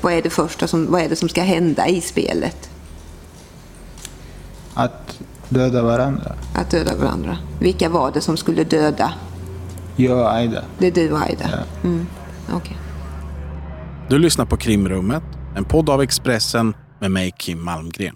Vad 0.00 0.12
är 0.12 0.22
det 0.22 0.30
första 0.30 0.66
som, 0.66 0.90
vad 0.90 1.00
är 1.00 1.08
det 1.08 1.16
som 1.16 1.28
ska 1.28 1.42
hända 1.42 1.88
i 1.88 2.00
spelet? 2.00 2.70
Att 4.74 5.18
döda 5.48 5.82
varandra. 5.82 6.32
Att 6.54 6.70
döda 6.70 6.96
varandra. 6.96 7.38
Vilka 7.60 7.88
var 7.88 8.12
det 8.12 8.20
som 8.20 8.36
skulle 8.36 8.64
döda? 8.64 9.12
Jag 9.96 10.18
och 10.18 10.32
Aida. 10.32 10.64
Det 10.78 10.86
är 10.86 10.90
du 10.90 11.12
och 11.12 11.22
Aida? 11.22 11.44
Ja. 11.50 11.88
Mm. 11.88 12.06
Okej. 12.52 12.76
Du 14.08 14.18
lyssnar 14.18 14.46
på 14.46 14.56
Krimrummet, 14.56 15.22
en 15.56 15.64
podd 15.64 15.90
av 15.90 16.02
Expressen 16.02 16.74
med 17.00 17.10
mig 17.10 17.32
Kim 17.38 17.64
Malmgren. 17.64 18.14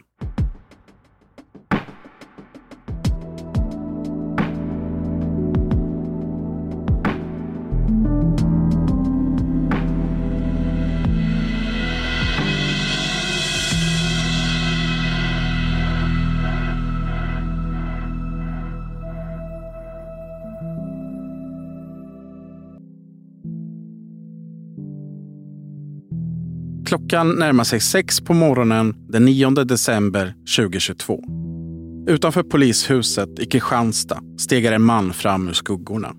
Klockan 26.96 27.30
närmar 27.30 27.64
sig 27.64 27.80
sex 27.80 28.20
på 28.20 28.34
morgonen 28.34 28.94
den 29.08 29.24
9 29.24 29.50
december 29.50 30.34
2022. 30.56 31.22
Utanför 32.08 32.42
polishuset 32.42 33.38
i 33.38 33.46
Kristianstad 33.46 34.20
stegar 34.38 34.72
en 34.72 34.82
man 34.82 35.12
fram 35.12 35.48
ur 35.48 35.52
skuggorna. 35.52 36.14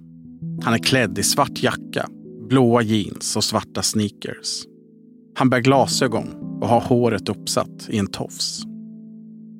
Han 0.63 0.73
är 0.73 0.77
klädd 0.77 1.19
i 1.19 1.23
svart 1.23 1.63
jacka, 1.63 2.07
blåa 2.49 2.81
jeans 2.81 3.35
och 3.35 3.43
svarta 3.43 3.81
sneakers. 3.81 4.63
Han 5.35 5.49
bär 5.49 5.59
glasögon 5.59 6.27
och 6.61 6.67
har 6.67 6.81
håret 6.81 7.29
uppsatt 7.29 7.87
i 7.89 7.97
en 7.97 8.07
tofs. 8.07 8.63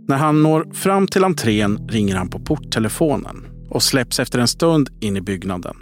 När 0.07 0.17
han 0.17 0.43
når 0.43 0.73
fram 0.73 1.07
till 1.07 1.23
entrén 1.23 1.87
ringer 1.87 2.15
han 2.15 2.29
på 2.29 2.39
porttelefonen 2.39 3.45
och 3.69 3.83
släpps 3.83 4.19
efter 4.19 4.39
en 4.39 4.47
stund 4.47 4.89
in 4.99 5.17
i 5.17 5.21
byggnaden. 5.21 5.75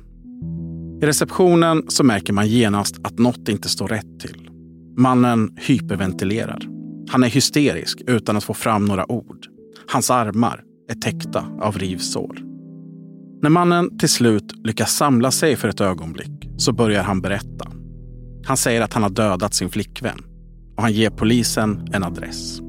I 1.02 1.06
receptionen 1.06 1.84
så 1.88 2.04
märker 2.04 2.34
man 2.34 2.48
genast 2.48 2.96
att 3.04 3.20
något 3.20 3.50
inte 3.50 3.70
står 3.70 3.88
rätt 3.88 4.20
till. 4.20 4.45
Mannen 4.98 5.58
hyperventilerar. 5.58 6.68
Han 7.10 7.24
är 7.24 7.28
hysterisk 7.28 8.02
utan 8.08 8.38
att 8.38 8.44
få 8.44 8.54
fram 8.54 8.86
några 8.86 9.12
ord. 9.12 9.46
Hans 9.88 10.12
armar 10.12 10.64
är 10.90 10.96
täckta 10.96 11.46
av 11.62 11.78
rivsår. 11.78 12.40
När 13.42 13.50
mannen 13.50 13.98
till 13.98 14.10
slut 14.10 14.54
lyckas 14.64 14.96
samla 14.96 15.32
sig 15.32 15.56
för 15.56 15.68
ett 15.68 15.82
ögonblick 15.82 16.50
så 16.58 16.74
börjar 16.74 17.04
han 17.04 17.22
berätta. 17.22 17.72
Han 18.46 18.58
säger 18.58 18.82
att 18.82 18.94
han 18.94 19.04
har 19.04 19.10
dödat 19.10 19.54
sin 19.54 19.70
flickvän 19.70 20.20
och 20.78 20.84
han 20.84 20.94
ger 20.94 21.10
polisen 21.10 21.88
en 21.94 22.04
adress. 22.04 22.60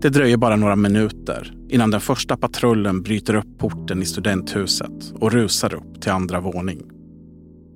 Det 0.00 0.08
dröjer 0.08 0.36
bara 0.36 0.56
några 0.56 0.76
minuter 0.76 1.54
innan 1.68 1.90
den 1.90 2.00
första 2.00 2.36
patrullen 2.36 3.02
bryter 3.02 3.34
upp 3.34 3.58
porten 3.58 4.02
i 4.02 4.06
studenthuset 4.06 5.12
och 5.20 5.32
rusar 5.32 5.74
upp 5.74 6.00
till 6.00 6.12
andra 6.12 6.40
våning. 6.40 6.82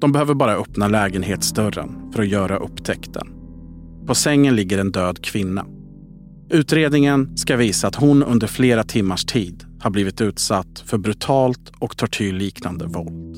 De 0.00 0.12
behöver 0.12 0.34
bara 0.34 0.56
öppna 0.56 0.88
lägenhetsdörren 0.88 2.12
för 2.12 2.22
att 2.22 2.28
göra 2.28 2.56
upptäckten. 2.56 3.41
På 4.06 4.14
sängen 4.14 4.56
ligger 4.56 4.78
en 4.78 4.92
död 4.92 5.24
kvinna. 5.24 5.66
Utredningen 6.50 7.36
ska 7.36 7.56
visa 7.56 7.88
att 7.88 7.94
hon 7.94 8.22
under 8.22 8.46
flera 8.46 8.84
timmars 8.84 9.24
tid 9.24 9.64
har 9.80 9.90
blivit 9.90 10.20
utsatt 10.20 10.82
för 10.86 10.98
brutalt 10.98 11.72
och 11.78 11.96
tortyrliknande 11.96 12.86
våld. 12.86 13.36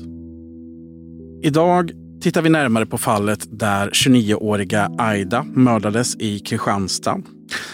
Idag 1.43 1.91
tittar 2.21 2.41
vi 2.41 2.49
närmare 2.49 2.85
på 2.85 2.97
fallet 2.97 3.59
där 3.59 3.89
29-åriga 3.89 4.91
Aida 4.97 5.43
mördades 5.43 6.15
i 6.15 6.39
Kristianstad. 6.39 7.21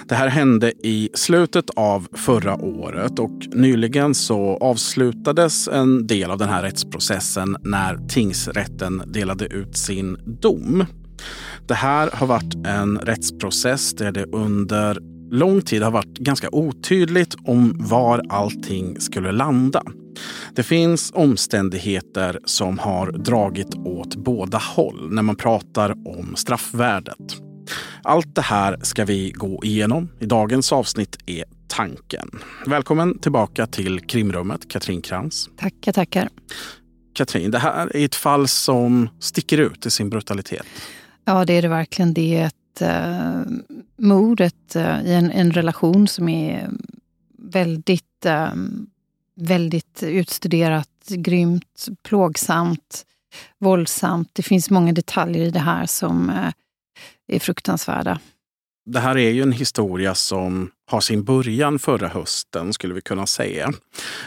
Det 0.07 0.15
här 0.15 0.27
hände 0.27 0.73
i 0.83 1.09
slutet 1.13 1.69
av 1.69 2.07
förra 2.13 2.55
året 2.55 3.19
och 3.19 3.47
nyligen 3.53 4.13
så 4.13 4.57
avslutades 4.61 5.67
en 5.67 6.07
del 6.07 6.31
av 6.31 6.37
den 6.37 6.49
här 6.49 6.63
rättsprocessen 6.63 7.57
när 7.63 8.07
tingsrätten 8.07 9.03
delade 9.05 9.45
ut 9.45 9.77
sin 9.77 10.17
dom. 10.41 10.85
Det 11.67 11.73
här 11.73 12.09
har 12.13 12.27
varit 12.27 12.55
en 12.67 12.97
rättsprocess 12.97 13.93
där 13.93 14.11
det 14.11 14.25
under 14.25 14.97
lång 15.31 15.61
tid 15.61 15.83
har 15.83 15.91
varit 15.91 16.17
ganska 16.17 16.49
otydligt 16.51 17.35
om 17.43 17.75
var 17.79 18.21
allting 18.29 18.99
skulle 18.99 19.31
landa. 19.31 19.83
Det 20.55 20.63
finns 20.63 21.11
omständigheter 21.15 22.39
som 22.45 22.79
har 22.79 23.11
dragit 23.11 23.75
åt 23.75 24.15
båda 24.15 24.57
håll 24.57 25.07
när 25.11 25.21
man 25.21 25.35
pratar 25.35 25.91
om 25.91 26.35
straffvärdet. 26.35 27.17
Allt 28.03 28.35
det 28.35 28.41
här 28.41 28.77
ska 28.81 29.05
vi 29.05 29.31
gå 29.31 29.61
igenom. 29.63 30.09
I 30.19 30.25
dagens 30.25 30.73
avsnitt 30.73 31.17
är 31.25 31.43
tanken. 31.67 32.29
Välkommen 32.65 33.19
tillbaka 33.19 33.67
till 33.67 33.99
krimrummet, 33.99 34.69
Katrin 34.69 35.01
Krantz. 35.01 35.49
Tackar, 35.57 35.91
tackar. 35.91 36.29
Katrin, 37.13 37.51
det 37.51 37.59
här 37.59 37.95
är 37.95 38.05
ett 38.05 38.15
fall 38.15 38.47
som 38.47 39.09
sticker 39.19 39.57
ut 39.57 39.85
i 39.85 39.89
sin 39.89 40.09
brutalitet. 40.09 40.65
Ja, 41.25 41.45
det 41.45 41.53
är 41.53 41.61
det 41.61 41.67
verkligen. 41.67 42.13
Det 42.13 42.37
är 42.37 42.45
ett 42.45 42.81
eh, 42.81 43.39
äh, 43.39 43.41
mord 43.97 44.41
ett, 44.41 44.75
eh, 44.75 45.01
i 45.05 45.13
en, 45.13 45.31
en, 45.31 45.51
relation 45.51 46.07
som 46.07 46.29
är 46.29 46.69
väldigt, 47.37 48.25
äh, 48.25 48.53
väldigt 49.35 50.03
utstuderat, 50.03 50.89
grymt, 51.09 51.87
plågsamt, 52.03 53.05
våldsamt. 53.59 54.29
Det 54.33 54.43
finns 54.43 54.69
många 54.69 54.93
detaljer 54.93 55.45
i 55.45 55.51
det 55.51 55.59
här 55.59 55.85
som 55.85 56.29
äh, 56.29 56.53
är 57.27 57.39
fruktansvärda. 57.39 58.19
Det 58.85 58.99
här 58.99 59.17
är 59.17 59.29
ju 59.29 59.41
en 59.41 59.51
historia 59.51 60.15
som 60.15 60.71
har 60.91 61.01
sin 61.01 61.23
början 61.23 61.79
förra 61.79 62.07
hösten, 62.07 62.73
skulle 62.73 62.93
vi 62.93 63.01
kunna 63.01 63.27
säga. 63.27 63.71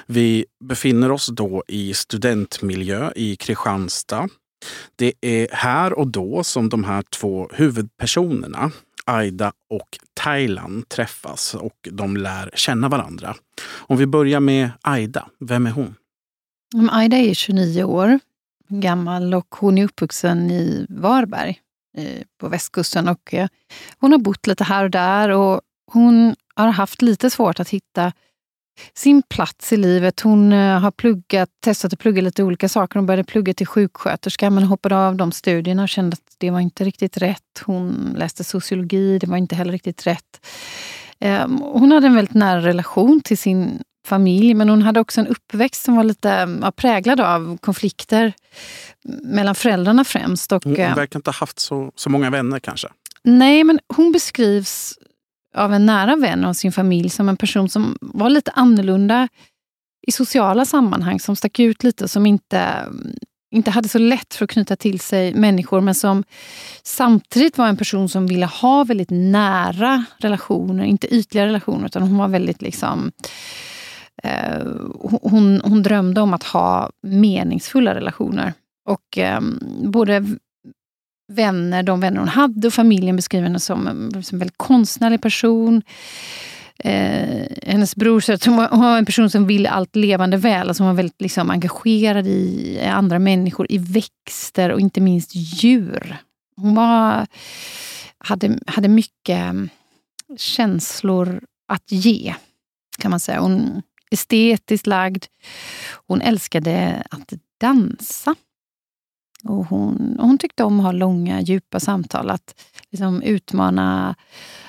Vi 0.06 0.47
befinner 0.65 1.11
oss 1.11 1.26
då 1.26 1.65
i 1.69 1.94
studentmiljö 1.94 3.12
i 3.16 3.37
Kristianstad. 3.37 4.28
Det 4.97 5.12
är 5.20 5.48
här 5.52 5.92
och 5.92 6.06
då 6.06 6.44
som 6.44 6.69
de 6.69 6.84
här 6.84 7.02
två 7.02 7.48
huvudpersonerna, 7.52 8.70
Aida 9.04 9.52
och 9.70 9.98
Thailand, 10.14 10.88
träffas 10.88 11.54
och 11.54 11.88
de 11.91 12.16
lär 12.16 12.50
känna 12.54 12.88
varandra. 12.88 13.34
Om 13.72 13.97
vi 13.97 14.06
börjar 14.06 14.41
med 14.41 14.70
Aida, 14.82 15.28
vem 15.41 15.66
är 15.66 15.70
hon? 15.70 15.94
Mm, 16.75 16.91
Aida 16.92 17.16
är 17.16 17.34
29 17.34 17.84
år 17.84 18.19
gammal 18.69 19.34
och 19.34 19.54
hon 19.54 19.78
är 19.78 19.84
uppvuxen 19.84 20.50
i 20.50 20.86
Varberg 20.88 21.60
eh, 21.96 22.22
på 22.41 22.48
västkusten. 22.48 23.08
Och 23.08 23.34
eh, 23.34 23.48
hon 23.98 24.12
har 24.12 24.19
bott 24.19 24.46
lite 24.46 24.64
här 24.64 24.84
och 24.84 24.91
där 24.91 25.28
och 25.28 25.60
hon 25.92 26.36
har 26.54 26.69
haft 26.69 27.02
lite 27.02 27.31
svårt 27.31 27.60
att 27.60 27.69
hitta 27.69 28.12
sin 28.95 29.23
plats 29.23 29.73
i 29.73 29.77
livet. 29.77 30.21
Hon 30.21 30.53
eh, 30.53 30.79
har 30.81 30.91
pluggat, 30.91 31.49
testat 31.65 31.93
att 31.93 31.99
plugga 31.99 32.23
lite 32.23 32.43
olika 32.43 32.69
saker. 32.69 32.99
Hon 32.99 33.07
började 33.07 33.25
plugga 33.25 33.55
till 33.55 33.67
sjuksköterska 33.67 34.51
men 34.51 34.65
hoppade 34.65 34.97
av 34.97 35.17
de 35.17 35.33
studierna 35.33 35.83
och 35.83 35.89
kände 35.89 36.15
att 36.15 36.35
det 36.39 36.51
var 36.51 36.61
inte 36.61 36.85
riktigt 36.85 37.17
rätt. 37.17 37.62
Hon 37.65 38.15
läste 38.19 38.45
sociologi, 38.45 39.19
det 39.19 39.27
var 39.27 39.37
inte 39.37 39.55
heller 39.55 39.73
riktigt 39.73 40.07
rätt. 40.07 40.47
Ehm, 41.21 41.59
hon 41.59 41.93
hade 41.93 42.07
en 42.07 42.15
väldigt 42.15 42.35
nära 42.35 42.61
relation 42.61 43.21
till 43.21 43.39
sin 43.39 43.83
familj 44.07 44.55
men 44.55 44.69
hon 44.69 44.83
hade 44.83 45.01
också 45.01 45.21
en 45.21 45.27
uppväxt 45.27 45.83
som 45.83 45.97
var 45.97 46.05
lite 46.05 46.59
ja, 46.62 46.73
präglad 46.73 47.21
av 47.21 47.59
konflikter 47.61 48.33
mellan 49.23 49.55
föräldrarna 49.55 50.05
främst. 50.05 50.53
Och, 50.53 50.65
hon 50.65 50.75
verkar 50.75 51.19
inte 51.19 51.31
ha 51.31 51.37
haft 51.37 51.59
så, 51.59 51.93
så 51.95 52.11
många 52.11 52.31
vänner 52.31 52.59
kanske? 52.59 52.89
Nej, 53.23 53.65
men 53.65 53.79
hon 53.97 54.12
beskrivs 54.12 54.99
av 55.54 55.75
en 55.75 55.87
nära 55.87 56.16
vän 56.16 56.44
av 56.44 56.53
sin 56.53 56.72
familj 56.72 57.10
som 57.10 57.28
en 57.28 57.37
person 57.37 57.69
som 57.69 57.97
var 58.00 58.31
lite 58.31 58.50
annorlunda 58.50 59.28
i 60.06 60.12
sociala 60.12 60.65
sammanhang, 60.65 61.20
som 61.20 61.37
stack 61.37 61.60
ut 61.60 61.84
lite, 61.84 62.09
som 62.09 62.26
inte, 62.26 62.59
mm, 62.59 63.15
inte 63.54 63.70
hade 63.70 63.88
så 63.88 63.98
lätt 63.98 64.34
för 64.34 64.44
att 64.44 64.50
knyta 64.50 64.76
till 64.76 65.00
sig 65.00 65.34
människor, 65.34 65.81
men 65.81 65.94
som 65.94 66.25
samtidigt 66.82 67.58
var 67.58 67.69
en 67.69 67.76
person 67.76 68.08
som 68.08 68.26
ville 68.26 68.46
ha 68.46 68.84
väldigt 68.84 69.11
nära 69.11 70.05
relationer, 70.19 70.84
inte 70.84 71.14
ytliga 71.14 71.46
relationer, 71.46 71.87
utan 71.87 72.02
hon 72.02 72.17
var 72.17 72.29
väldigt 72.29 72.62
liksom 72.62 73.12
eh, 74.23 74.67
hon, 75.23 75.61
hon 75.64 75.82
drömde 75.82 76.20
om 76.20 76.34
att 76.34 76.43
ha 76.43 76.90
meningsfulla 77.02 77.94
relationer. 77.94 78.52
Och 78.88 79.19
eh, 79.19 79.40
både 79.84 80.26
vänner, 81.29 81.82
de 81.82 82.00
vänner 82.00 82.19
hon 82.19 82.29
hade 82.29 82.67
och 82.67 82.75
familjen 82.75 83.17
beskriver 83.17 83.47
henne 83.47 83.61
som, 83.61 84.11
som 84.23 84.37
en 84.37 84.38
väldigt 84.38 84.59
konstnärlig 84.59 85.23
person. 85.23 85.82
Eh, 86.79 87.47
hennes 87.62 87.97
bror 87.97 88.21
säger 88.21 88.35
att 88.35 88.44
hon 88.44 88.56
var, 88.56 88.69
hon 88.69 88.81
var, 88.81 88.99
en 88.99 89.06
person 89.06 89.31
som 89.31 89.47
ville 89.47 89.71
allt 89.71 89.97
levande 89.97 90.37
väl. 90.37 90.69
Alltså 90.69 90.82
hon 90.82 90.88
var 90.88 90.97
väldigt 90.97 91.21
liksom, 91.21 91.50
engagerad 91.50 92.26
i 92.26 92.81
andra 92.81 93.19
människor, 93.19 93.67
i 93.71 93.79
växter 93.79 94.71
och 94.71 94.81
inte 94.81 95.00
minst 95.00 95.31
djur. 95.35 96.17
Hon 96.56 96.75
var, 96.75 97.27
hade, 98.19 98.59
hade 98.67 98.88
mycket 98.88 99.38
mm, 99.38 99.69
känslor 100.37 101.41
att 101.69 101.93
ge, 101.93 102.35
kan 102.99 103.11
man 103.11 103.20
säga. 103.20 103.41
Hon 103.41 103.82
estetiskt 104.11 104.87
lagd. 104.87 105.25
Hon 106.06 106.20
älskade 106.20 107.03
att 107.11 107.32
dansa. 107.61 108.35
Och 109.44 109.67
hon, 109.67 110.17
hon 110.20 110.38
tyckte 110.38 110.64
om 110.64 110.81
att 110.81 110.85
ha 110.85 110.93
långa, 110.93 111.41
djupa 111.41 111.81
samtal. 111.81 112.31
Att 112.31 112.55
liksom 112.91 113.23
utmana 113.23 114.14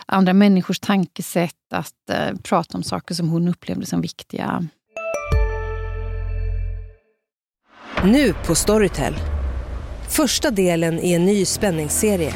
andra 0.06 0.34
människors 0.34 0.80
tankesätt. 0.80 1.74
Att 1.74 2.10
eh, 2.10 2.38
prata 2.44 2.78
om 2.78 2.84
saker 2.84 3.16
som 3.16 3.30
hon 3.30 3.48
upplevde 3.48 3.86
som 3.86 4.02
viktiga. 4.02 4.68
Nu 8.04 8.34
på 8.48 8.56
Storytel. 8.56 9.14
Första 10.10 10.52
delen 10.52 11.00
i 11.00 11.14
en 11.14 11.26
ny 11.26 11.46
spänningsserie. 11.46 12.34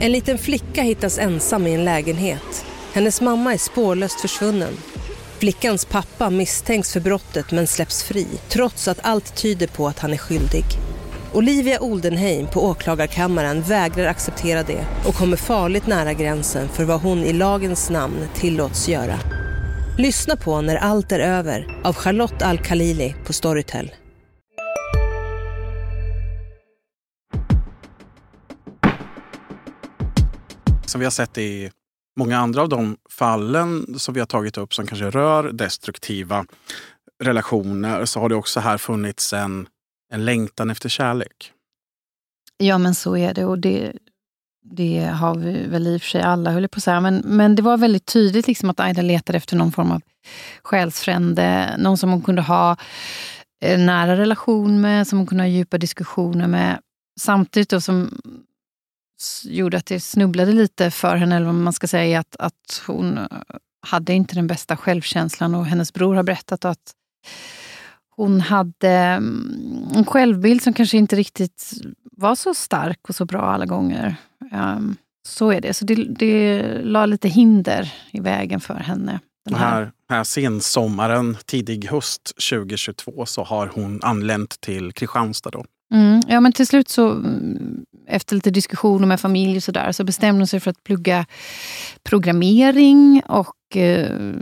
En 0.00 0.12
liten 0.12 0.38
flicka 0.38 0.82
hittas 0.82 1.18
ensam 1.18 1.66
i 1.66 1.74
en 1.74 1.84
lägenhet. 1.84 2.66
Hennes 2.92 3.20
mamma 3.20 3.52
är 3.52 3.58
spårlöst 3.58 4.20
försvunnen. 4.20 4.72
Flickans 5.38 5.84
pappa 5.84 6.30
misstänks 6.30 6.92
för 6.92 7.00
brottet 7.00 7.52
men 7.52 7.66
släpps 7.66 8.02
fri 8.02 8.26
trots 8.48 8.88
att 8.88 8.98
allt 9.02 9.36
tyder 9.36 9.66
på 9.66 9.88
att 9.88 9.98
han 9.98 10.12
är 10.12 10.16
skyldig. 10.16 10.64
Olivia 11.34 11.80
Oldenheim 11.80 12.46
på 12.46 12.64
åklagarkammaren 12.64 13.62
vägrar 13.62 14.06
acceptera 14.06 14.62
det 14.62 14.86
och 15.06 15.14
kommer 15.14 15.36
farligt 15.36 15.86
nära 15.86 16.12
gränsen 16.12 16.68
för 16.68 16.84
vad 16.84 17.00
hon 17.00 17.18
i 17.18 17.32
lagens 17.32 17.90
namn 17.90 18.28
tillåts 18.34 18.88
göra. 18.88 19.18
Lyssna 19.98 20.36
på 20.36 20.60
När 20.60 20.76
allt 20.76 21.12
är 21.12 21.18
över 21.18 21.80
av 21.84 21.94
Charlotte 21.94 22.42
Al-Khalili 22.42 23.14
på 23.26 23.32
Storytel. 23.32 23.94
Som 30.86 30.98
vi 30.98 31.04
har 31.04 31.10
sett 31.10 31.38
i 31.38 31.70
många 32.18 32.38
andra 32.38 32.62
av 32.62 32.68
de 32.68 32.96
fallen 33.10 33.98
som 33.98 34.14
vi 34.14 34.20
har 34.20 34.26
tagit 34.26 34.58
upp 34.58 34.74
som 34.74 34.86
kanske 34.86 35.10
rör 35.10 35.52
destruktiva 35.52 36.46
relationer 37.22 38.04
så 38.04 38.20
har 38.20 38.28
det 38.28 38.34
också 38.34 38.60
här 38.60 38.78
funnits 38.78 39.32
en, 39.32 39.66
en 40.14 40.24
längtan 40.24 40.70
efter 40.70 40.88
kärlek. 40.88 41.52
Ja, 42.56 42.78
men 42.78 42.94
så 42.94 43.16
är 43.16 43.34
det. 43.34 43.44
Och 43.44 43.58
det, 43.58 43.92
det 44.62 45.04
har 45.04 45.34
vi 45.34 45.66
väl 45.66 45.86
i 45.86 45.96
och 45.96 46.02
för 46.02 46.08
sig 46.08 46.22
alla, 46.22 46.50
höll 46.50 46.68
på 46.68 46.76
att 46.76 46.84
säga. 46.84 47.00
Men, 47.00 47.22
men 47.24 47.54
det 47.54 47.62
var 47.62 47.76
väldigt 47.76 48.06
tydligt 48.06 48.46
liksom 48.46 48.70
att 48.70 48.80
Aida 48.80 49.02
letade 49.02 49.36
efter 49.36 49.56
någon 49.56 49.72
form 49.72 49.90
av 49.90 50.02
själsfrände. 50.62 51.74
Någon 51.78 51.98
som 51.98 52.10
hon 52.10 52.22
kunde 52.22 52.42
ha 52.42 52.76
en 53.60 53.86
nära 53.86 54.16
relation 54.16 54.80
med, 54.80 55.06
som 55.06 55.18
hon 55.18 55.26
kunde 55.26 55.44
ha 55.44 55.48
djupa 55.48 55.78
diskussioner 55.78 56.46
med. 56.46 56.80
Samtidigt 57.20 57.70
då 57.70 57.80
som 57.80 58.20
gjorde 59.44 59.76
att 59.76 59.86
det 59.86 60.00
snubblade 60.00 60.52
lite 60.52 60.90
för 60.90 61.16
henne, 61.16 61.36
eller 61.36 61.46
vad 61.46 61.54
man 61.54 61.72
ska 61.72 61.86
säga, 61.86 62.20
att, 62.20 62.36
att 62.38 62.82
hon 62.86 63.18
hade 63.86 64.12
inte 64.12 64.34
den 64.34 64.46
bästa 64.46 64.76
självkänslan 64.76 65.54
och 65.54 65.66
hennes 65.66 65.92
bror 65.92 66.14
har 66.14 66.22
berättat 66.22 66.64
att 66.64 66.94
hon 68.16 68.40
hade 68.40 68.90
mm, 68.90 69.88
en 69.94 70.04
självbild 70.04 70.62
som 70.62 70.72
kanske 70.72 70.96
inte 70.96 71.16
riktigt 71.16 71.72
var 72.16 72.34
så 72.34 72.54
stark 72.54 73.08
och 73.08 73.14
så 73.14 73.24
bra 73.24 73.40
alla 73.40 73.66
gånger. 73.66 74.16
Um, 74.52 74.96
så 75.28 75.50
är 75.50 75.60
det. 75.60 75.74
Så 75.74 75.84
det, 75.84 75.94
det 75.94 76.62
la 76.82 77.06
lite 77.06 77.28
hinder 77.28 77.92
i 78.10 78.20
vägen 78.20 78.60
för 78.60 78.74
henne. 78.74 79.20
Den 79.44 79.54
här. 79.54 79.82
Här, 79.82 79.92
här 80.08 80.24
sensommaren, 80.24 81.36
tidig 81.46 81.88
höst 81.88 82.32
2022, 82.50 83.26
så 83.26 83.44
har 83.44 83.70
hon 83.74 84.00
anlänt 84.02 84.60
till 84.60 84.92
Kristianstad. 84.92 85.50
Då. 85.50 85.64
Mm, 85.94 86.22
ja, 86.28 86.40
men 86.40 86.52
till 86.52 86.66
slut 86.66 86.88
så 86.88 87.10
mm, 87.10 87.84
efter 88.06 88.34
lite 88.34 88.50
diskussioner 88.50 89.06
med 89.06 89.20
familj 89.20 89.56
och 89.56 89.62
så, 89.62 89.72
där, 89.72 89.92
så 89.92 90.04
bestämde 90.04 90.40
hon 90.40 90.46
sig 90.46 90.60
för 90.60 90.70
att 90.70 90.84
plugga 90.84 91.26
programmering. 92.02 93.22
Och 93.26 93.76
eh, 93.76 94.32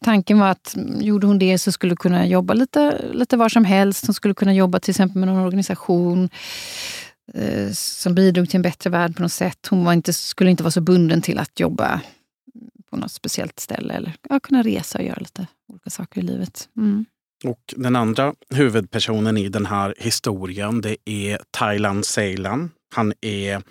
Tanken 0.00 0.38
var 0.38 0.48
att 0.48 0.76
gjorde 1.00 1.26
hon 1.26 1.38
det 1.38 1.58
så 1.58 1.72
skulle 1.72 1.90
hon 1.90 1.96
kunna 1.96 2.26
jobba 2.26 2.54
lite, 2.54 3.04
lite 3.12 3.36
var 3.36 3.48
som 3.48 3.64
helst. 3.64 4.06
Hon 4.06 4.14
skulle 4.14 4.34
kunna 4.34 4.54
jobba 4.54 4.80
till 4.80 4.90
exempel 4.90 5.18
med 5.18 5.28
någon 5.28 5.44
organisation 5.44 6.28
eh, 7.34 7.72
som 7.72 8.14
bidrog 8.14 8.48
till 8.48 8.56
en 8.56 8.62
bättre 8.62 8.90
värld 8.90 9.16
på 9.16 9.22
något 9.22 9.32
sätt. 9.32 9.66
Hon 9.70 9.84
var 9.84 9.92
inte, 9.92 10.12
skulle 10.12 10.50
inte 10.50 10.62
vara 10.62 10.70
så 10.70 10.80
bunden 10.80 11.22
till 11.22 11.38
att 11.38 11.60
jobba 11.60 12.00
på 12.90 12.96
något 12.96 13.12
speciellt 13.12 13.60
ställe. 13.60 13.94
Eller 13.94 14.12
ja, 14.28 14.40
kunna 14.40 14.62
resa 14.62 14.98
och 14.98 15.04
göra 15.04 15.18
lite 15.18 15.46
olika 15.68 15.90
saker 15.90 16.20
i 16.20 16.24
livet. 16.24 16.68
Mm. 16.76 17.04
Och 17.44 17.74
den 17.76 17.96
andra 17.96 18.34
huvudpersonen 18.50 19.36
i 19.36 19.48
den 19.48 19.66
här 19.66 19.94
historien 19.98 20.80
det 20.80 20.96
är 21.04 21.38
Thailand 21.50 22.04
Ceylan. 22.04 22.70
Han 22.96 23.12
är 23.20 23.62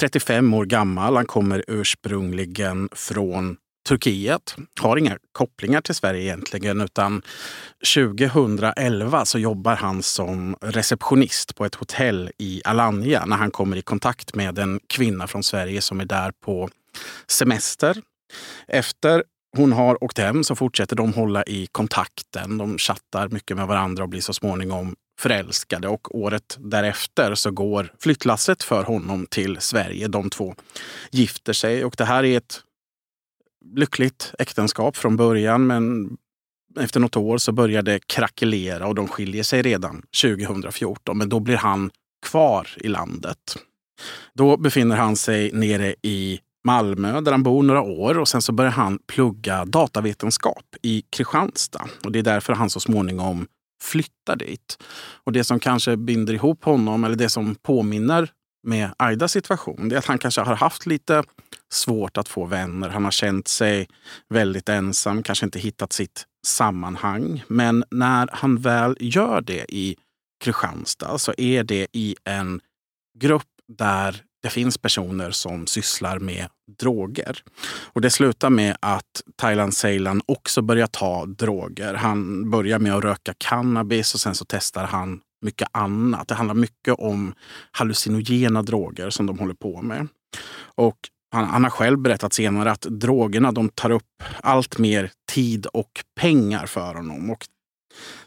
35 0.00 0.54
år 0.54 0.64
gammal. 0.64 1.16
Han 1.16 1.26
kommer 1.26 1.64
ursprungligen 1.68 2.88
från 2.92 3.56
Turkiet. 3.88 4.56
Har 4.80 4.96
inga 4.96 5.18
kopplingar 5.32 5.80
till 5.80 5.94
Sverige 5.94 6.22
egentligen 6.22 6.80
utan 6.80 7.22
2011 7.94 9.24
så 9.24 9.38
jobbar 9.38 9.76
han 9.76 10.02
som 10.02 10.56
receptionist 10.60 11.56
på 11.56 11.64
ett 11.64 11.74
hotell 11.74 12.30
i 12.38 12.62
Alanya 12.64 13.24
när 13.26 13.36
han 13.36 13.50
kommer 13.50 13.76
i 13.76 13.82
kontakt 13.82 14.34
med 14.34 14.58
en 14.58 14.80
kvinna 14.86 15.26
från 15.26 15.42
Sverige 15.42 15.80
som 15.80 16.00
är 16.00 16.04
där 16.04 16.32
på 16.44 16.68
semester. 17.26 17.96
Efter 18.68 19.24
hon 19.56 19.72
har 19.72 20.04
åkt 20.04 20.18
hem 20.18 20.44
så 20.44 20.56
fortsätter 20.56 20.96
de 20.96 21.12
hålla 21.12 21.42
i 21.42 21.66
kontakten. 21.72 22.58
De 22.58 22.78
chattar 22.78 23.28
mycket 23.28 23.56
med 23.56 23.66
varandra 23.66 24.02
och 24.02 24.08
blir 24.08 24.20
så 24.20 24.32
småningom 24.32 24.94
förälskade. 25.20 25.88
Och 25.88 26.14
året 26.14 26.56
därefter 26.60 27.34
så 27.34 27.50
går 27.50 27.94
flyttlasset 28.00 28.62
för 28.62 28.84
honom 28.84 29.26
till 29.26 29.56
Sverige. 29.60 30.08
De 30.08 30.30
två 30.30 30.54
gifter 31.10 31.52
sig 31.52 31.84
och 31.84 31.94
det 31.98 32.04
här 32.04 32.24
är 32.24 32.36
ett 32.36 32.60
lyckligt 33.74 34.34
äktenskap 34.38 34.96
från 34.96 35.16
början 35.16 35.66
men 35.66 36.16
efter 36.80 37.00
något 37.00 37.16
år 37.16 37.38
så 37.38 37.52
börjar 37.52 37.82
det 37.82 38.06
krackelera 38.06 38.86
och 38.86 38.94
de 38.94 39.08
skiljer 39.08 39.42
sig 39.42 39.62
redan 39.62 40.02
2014. 40.22 41.18
Men 41.18 41.28
då 41.28 41.40
blir 41.40 41.56
han 41.56 41.90
kvar 42.26 42.68
i 42.76 42.88
landet. 42.88 43.56
Då 44.34 44.56
befinner 44.56 44.96
han 44.96 45.16
sig 45.16 45.50
nere 45.52 45.94
i 46.02 46.40
Malmö 46.64 47.20
där 47.20 47.32
han 47.32 47.42
bor 47.42 47.62
några 47.62 47.82
år 47.82 48.18
och 48.18 48.28
sen 48.28 48.42
så 48.42 48.52
börjar 48.52 48.72
han 48.72 48.98
plugga 49.06 49.64
datavetenskap 49.64 50.64
i 50.82 51.02
Kristianstad. 51.10 51.86
Och 52.04 52.12
det 52.12 52.18
är 52.18 52.22
därför 52.22 52.52
han 52.52 52.70
så 52.70 52.80
småningom 52.80 53.46
flyttar 53.82 54.36
dit. 54.36 54.82
Och 55.24 55.32
det 55.32 55.44
som 55.44 55.60
kanske 55.60 55.96
binder 55.96 56.34
ihop 56.34 56.64
honom, 56.64 57.04
eller 57.04 57.16
det 57.16 57.28
som 57.28 57.54
påminner 57.54 58.30
med 58.66 58.94
Aidas 58.96 59.32
situation, 59.32 59.88
det 59.88 59.94
är 59.94 59.98
att 59.98 60.04
han 60.04 60.18
kanske 60.18 60.40
har 60.40 60.56
haft 60.56 60.86
lite 60.86 61.22
svårt 61.72 62.16
att 62.16 62.28
få 62.28 62.44
vänner. 62.44 62.88
Han 62.88 63.04
har 63.04 63.10
känt 63.10 63.48
sig 63.48 63.88
väldigt 64.28 64.68
ensam, 64.68 65.22
kanske 65.22 65.44
inte 65.44 65.58
hittat 65.58 65.92
sitt 65.92 66.26
sammanhang. 66.46 67.44
Men 67.48 67.84
när 67.90 68.28
han 68.32 68.56
väl 68.56 68.96
gör 69.00 69.40
det 69.40 69.64
i 69.68 69.96
Kristianstad 70.44 71.18
så 71.18 71.34
är 71.38 71.64
det 71.64 71.86
i 71.92 72.16
en 72.24 72.60
grupp 73.18 73.48
där 73.68 74.22
det 74.42 74.50
finns 74.50 74.78
personer 74.78 75.30
som 75.30 75.66
sysslar 75.66 76.18
med 76.18 76.46
droger. 76.80 77.42
Och 77.92 78.00
det 78.00 78.10
slutar 78.10 78.50
med 78.50 78.76
att 78.80 79.22
Thailand 79.36 79.74
Ceylan 79.74 80.22
också 80.26 80.62
börjar 80.62 80.86
ta 80.86 81.26
droger. 81.26 81.94
Han 81.94 82.50
börjar 82.50 82.78
med 82.78 82.94
att 82.94 83.04
röka 83.04 83.34
cannabis 83.38 84.14
och 84.14 84.20
sen 84.20 84.34
så 84.34 84.44
testar 84.48 84.84
han 84.84 85.20
mycket 85.42 85.68
annat. 85.72 86.28
Det 86.28 86.34
handlar 86.34 86.54
mycket 86.54 86.94
om 86.98 87.34
hallucinogena 87.70 88.62
droger 88.62 89.10
som 89.10 89.26
de 89.26 89.38
håller 89.38 89.54
på 89.54 89.82
med. 89.82 90.08
Och 90.74 90.96
han, 91.32 91.44
han, 91.44 91.64
har 91.64 91.70
själv 91.70 91.98
berättat 91.98 92.32
senare 92.32 92.70
att 92.70 92.82
drogerna 92.82 93.52
de 93.52 93.68
tar 93.68 93.90
upp 93.90 94.22
allt 94.40 94.78
mer 94.78 95.10
tid 95.32 95.66
och 95.66 95.90
pengar 96.20 96.66
för 96.66 96.94
honom. 96.94 97.30
Och 97.30 97.46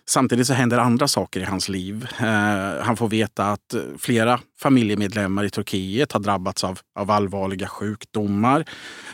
Samtidigt 0.07 0.47
så 0.47 0.53
händer 0.53 0.77
andra 0.77 1.07
saker 1.07 1.39
i 1.39 1.43
hans 1.43 1.69
liv. 1.69 2.07
Eh, 2.19 2.83
han 2.83 2.97
får 2.97 3.07
veta 3.07 3.45
att 3.45 3.75
flera 3.97 4.39
familjemedlemmar 4.59 5.43
i 5.43 5.49
Turkiet 5.49 6.11
har 6.11 6.19
drabbats 6.19 6.63
av, 6.63 6.79
av 6.99 7.11
allvarliga 7.11 7.67
sjukdomar. 7.67 8.65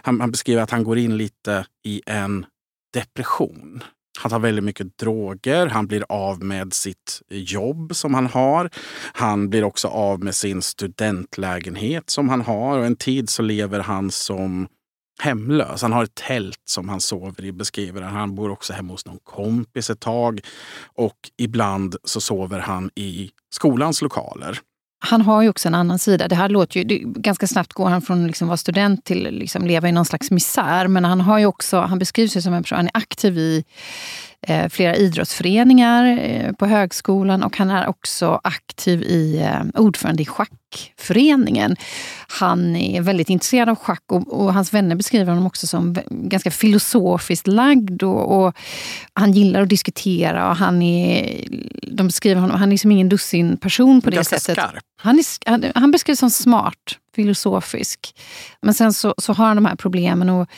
Han, 0.01 0.21
han 0.21 0.31
beskriver 0.31 0.61
att 0.61 0.71
han 0.71 0.83
går 0.83 0.97
in 0.97 1.17
lite 1.17 1.65
i 1.83 2.01
en 2.05 2.45
depression. 2.93 3.83
Han 4.19 4.31
tar 4.31 4.39
väldigt 4.39 4.63
mycket 4.63 4.97
droger. 4.97 5.67
Han 5.67 5.87
blir 5.87 6.05
av 6.09 6.43
med 6.43 6.73
sitt 6.73 7.21
jobb 7.29 7.95
som 7.95 8.13
han 8.13 8.27
har. 8.27 8.69
Han 9.13 9.49
blir 9.49 9.63
också 9.63 9.87
av 9.87 10.23
med 10.23 10.35
sin 10.35 10.61
studentlägenhet 10.61 12.09
som 12.09 12.29
han 12.29 12.41
har. 12.41 12.77
Och 12.77 12.85
en 12.85 12.95
tid 12.95 13.29
så 13.29 13.41
lever 13.41 13.79
han 13.79 14.11
som 14.11 14.67
hemlös. 15.21 15.81
Han 15.81 15.93
har 15.93 16.03
ett 16.03 16.15
tält 16.15 16.61
som 16.65 16.89
han 16.89 17.01
sover 17.01 17.45
i, 17.45 17.51
beskriver 17.51 18.01
han. 18.01 18.13
Han 18.13 18.35
bor 18.35 18.51
också 18.51 18.73
hemma 18.73 18.93
hos 18.93 19.05
någon 19.05 19.19
kompis 19.23 19.89
ett 19.89 19.99
tag. 19.99 20.41
Och 20.95 21.17
ibland 21.37 21.95
så 22.03 22.21
sover 22.21 22.59
han 22.59 22.89
i 22.95 23.29
skolans 23.53 24.01
lokaler. 24.01 24.59
Han 25.03 25.21
har 25.21 25.41
ju 25.41 25.49
också 25.49 25.67
en 25.67 25.75
annan 25.75 25.99
sida. 25.99 26.27
Det 26.27 26.35
här 26.35 26.49
låter 26.49 26.77
ju, 26.77 26.83
det, 26.83 26.97
ganska 26.99 27.47
snabbt 27.47 27.73
går 27.73 27.89
han 27.89 28.01
från 28.01 28.21
att 28.21 28.27
liksom 28.27 28.47
vara 28.47 28.57
student 28.57 29.05
till 29.05 29.27
att 29.27 29.33
liksom 29.33 29.65
leva 29.65 29.89
i 29.89 29.91
någon 29.91 30.05
slags 30.05 30.31
misär. 30.31 30.87
Men 30.87 31.05
han 31.05 31.21
har 31.21 31.39
ju 31.39 31.45
också, 31.45 31.79
han 31.79 31.99
beskrivs 31.99 32.37
ju 32.37 32.41
som 32.41 32.53
en 32.53 32.63
person, 32.63 32.75
han 32.75 32.85
är 32.85 32.97
aktiv 32.97 33.37
i 33.37 33.63
flera 34.69 34.95
idrottsföreningar 34.95 36.17
eh, 36.19 36.51
på 36.53 36.65
högskolan 36.65 37.43
och 37.43 37.57
han 37.57 37.69
är 37.69 37.89
också 37.89 38.41
aktiv 38.43 39.01
i 39.01 39.39
eh, 39.39 39.81
ordförande 39.81 40.23
i 40.23 40.25
schackföreningen. 40.25 41.75
Han 42.27 42.75
är 42.75 43.01
väldigt 43.01 43.29
intresserad 43.29 43.69
av 43.69 43.75
schack 43.75 44.03
och, 44.07 44.41
och 44.41 44.53
hans 44.53 44.73
vänner 44.73 44.95
beskriver 44.95 45.31
honom 45.31 45.45
också 45.47 45.67
som 45.67 45.95
ganska 46.09 46.51
filosofiskt 46.51 47.47
lagd 47.47 48.03
och, 48.03 48.45
och 48.45 48.55
han 49.13 49.31
gillar 49.31 49.61
att 49.61 49.69
diskutera 49.69 50.49
och 50.49 50.55
han 50.55 50.81
är, 50.81 51.45
de 51.91 52.07
beskriver 52.07 52.41
honom, 52.41 52.59
han 52.59 52.71
är 52.71 52.77
som 52.77 52.91
ingen 52.91 53.09
dussinperson 53.09 54.01
på 54.01 54.09
det 54.09 54.15
Ganska 54.15 54.39
sättet. 54.39 54.63
skarp. 54.63 54.83
Han, 55.01 55.19
är, 55.19 55.25
han, 55.49 55.65
han 55.75 55.91
beskrivs 55.91 56.19
som 56.19 56.29
smart, 56.29 56.75
filosofisk. 57.15 58.15
Men 58.61 58.73
sen 58.73 58.93
så, 58.93 59.15
så 59.17 59.33
har 59.33 59.45
han 59.45 59.57
de 59.57 59.65
här 59.65 59.75
problemen. 59.75 60.29
och 60.29 60.49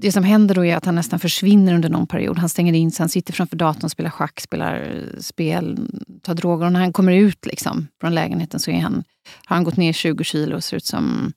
Det 0.00 0.12
som 0.12 0.24
händer 0.24 0.54
då 0.54 0.64
är 0.64 0.76
att 0.76 0.84
han 0.84 0.94
nästan 0.94 1.18
försvinner 1.18 1.74
under 1.74 1.88
någon 1.88 2.06
period. 2.06 2.38
Han 2.38 2.48
stänger 2.48 2.72
in 2.72 2.90
sig, 2.90 3.02
han 3.02 3.08
sitter 3.08 3.32
framför 3.32 3.56
datorn, 3.56 3.90
spelar 3.90 4.10
schack, 4.10 4.40
spelar 4.40 5.02
spel, 5.20 5.78
tar 6.22 6.34
droger. 6.34 6.66
Och 6.66 6.72
när 6.72 6.80
han 6.80 6.92
kommer 6.92 7.12
ut 7.12 7.46
liksom, 7.46 7.88
från 8.00 8.14
lägenheten 8.14 8.60
så 8.60 8.70
är 8.70 8.80
han, 8.80 9.04
har 9.44 9.56
han 9.56 9.64
gått 9.64 9.76
ner 9.76 9.92
20 9.92 10.24
kilo 10.24 10.56
och 10.56 10.64
ser 10.64 10.76
ut 10.76 10.86
som 10.86 11.32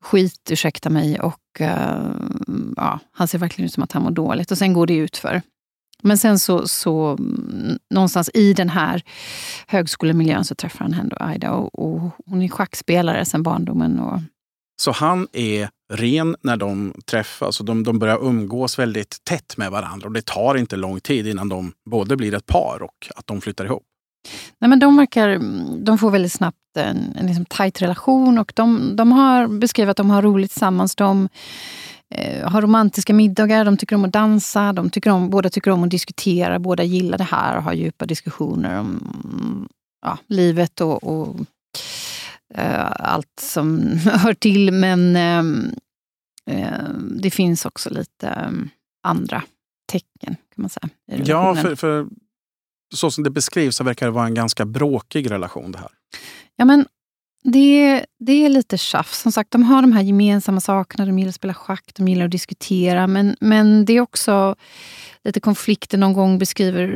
skit, 0.00 0.50
ursäkta 0.50 0.90
mig. 0.90 1.20
Och 1.20 1.60
uh, 1.60 2.14
ja, 2.76 3.00
Han 3.12 3.28
ser 3.28 3.38
verkligen 3.38 3.66
ut 3.66 3.72
som 3.72 3.82
att 3.82 3.92
han 3.92 4.02
mår 4.02 4.10
dåligt. 4.10 4.50
Och 4.50 4.58
sen 4.58 4.72
går 4.72 4.86
det 4.86 4.94
ut 4.94 5.16
för. 5.16 5.42
Men 6.04 6.18
sen 6.18 6.38
så, 6.38 6.68
så 6.68 7.18
någonstans 7.90 8.30
i 8.34 8.52
den 8.52 8.68
här 8.68 9.02
högskolemiljön 9.66 10.44
så 10.44 10.54
träffar 10.54 10.84
han 10.84 10.94
ändå 10.94 11.16
Aida. 11.20 11.50
Och, 11.52 11.78
och 11.78 12.10
hon 12.26 12.42
är 12.42 12.48
schackspelare 12.48 13.24
sedan 13.24 13.42
barndomen. 13.42 13.98
Och, 13.98 14.20
Så 14.82 14.92
han 14.92 15.28
är 15.32 15.68
ren 15.92 16.36
när 16.42 16.56
de 16.56 16.94
träffas 17.06 17.60
och 17.60 17.66
de, 17.66 17.82
de 17.82 17.98
börjar 17.98 18.18
umgås 18.24 18.78
väldigt 18.78 19.24
tätt 19.24 19.56
med 19.56 19.70
varandra. 19.70 20.06
Och 20.06 20.12
det 20.12 20.26
tar 20.26 20.54
inte 20.54 20.76
lång 20.76 21.00
tid 21.00 21.26
innan 21.26 21.48
de 21.48 21.72
både 21.90 22.16
blir 22.16 22.34
ett 22.34 22.46
par 22.46 22.82
och 22.82 23.08
att 23.16 23.26
de 23.26 23.40
flyttar 23.40 23.64
ihop. 23.64 23.82
Nej, 24.60 24.68
men 24.68 24.78
de, 24.78 24.96
verkar, 24.96 25.38
de 25.84 25.98
får 25.98 26.10
väldigt 26.10 26.32
snabbt 26.32 26.58
en, 26.78 27.16
en 27.18 27.26
liksom 27.26 27.44
tajt 27.44 27.82
relation 27.82 28.38
och 28.38 28.52
de, 28.56 28.96
de 28.96 29.12
har 29.12 29.48
beskrivit 29.48 29.90
att 29.90 29.96
de 29.96 30.10
har 30.10 30.22
roligt 30.22 30.50
tillsammans. 30.50 30.96
De 30.96 31.28
eh, 32.14 32.50
har 32.50 32.62
romantiska 32.62 33.14
middagar, 33.14 33.64
de 33.64 33.76
tycker 33.76 33.96
om 33.96 34.04
att 34.04 34.12
dansa, 34.12 34.72
de 34.72 34.90
tycker 34.90 35.10
om, 35.10 35.30
båda 35.30 35.50
tycker 35.50 35.70
om 35.70 35.84
att 35.84 35.90
diskutera, 35.90 36.58
båda 36.58 36.82
gillar 36.82 37.18
det 37.18 37.24
här 37.24 37.56
och 37.56 37.62
har 37.62 37.72
djupa 37.72 38.06
diskussioner 38.06 38.80
om 38.80 39.68
ja, 40.06 40.18
livet 40.26 40.80
och, 40.80 41.04
och 41.04 41.36
eh, 42.54 42.90
allt 42.90 43.40
som 43.40 43.80
hör 44.04 44.34
till. 44.34 44.72
Men 44.72 45.16
eh, 45.16 45.44
eh, 46.50 46.88
det 47.20 47.30
finns 47.30 47.64
också 47.64 47.90
lite 47.90 48.28
eh, 48.28 48.50
andra 49.02 49.42
tecken 49.92 50.36
kan 50.54 50.62
man 50.62 50.70
säga. 50.70 50.88
Ja, 51.06 51.54
för, 51.54 51.74
för 51.74 52.06
så 52.94 53.10
som 53.10 53.24
det 53.24 53.30
beskrivs 53.30 53.76
så 53.76 53.84
verkar 53.84 54.06
det 54.06 54.12
vara 54.12 54.26
en 54.26 54.34
ganska 54.34 54.64
bråkig 54.64 55.30
relation 55.30 55.72
det 55.72 55.78
här. 55.78 55.90
Ja, 56.56 56.64
men 56.64 56.86
det, 57.44 58.04
det 58.18 58.44
är 58.44 58.48
lite 58.48 58.78
tjafs. 58.78 59.20
Som 59.20 59.32
sagt, 59.32 59.50
de 59.50 59.62
har 59.62 59.82
de 59.82 59.92
här 59.92 60.02
gemensamma 60.02 60.60
sakerna. 60.60 61.06
De 61.06 61.18
gillar 61.18 61.28
att 61.28 61.34
spela 61.34 61.54
schack, 61.54 61.92
de 61.94 62.08
gillar 62.08 62.24
att 62.24 62.30
diskutera. 62.30 63.06
Men, 63.06 63.36
men 63.40 63.84
det 63.84 63.92
är 63.92 64.00
också 64.00 64.56
lite 65.24 65.40
konflikter. 65.40 65.98
Någon 65.98 66.12
gång 66.12 66.38
beskriver, 66.38 66.86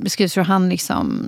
beskrivs 0.00 0.36
hur 0.36 0.42
han 0.42 0.68
liksom 0.68 1.22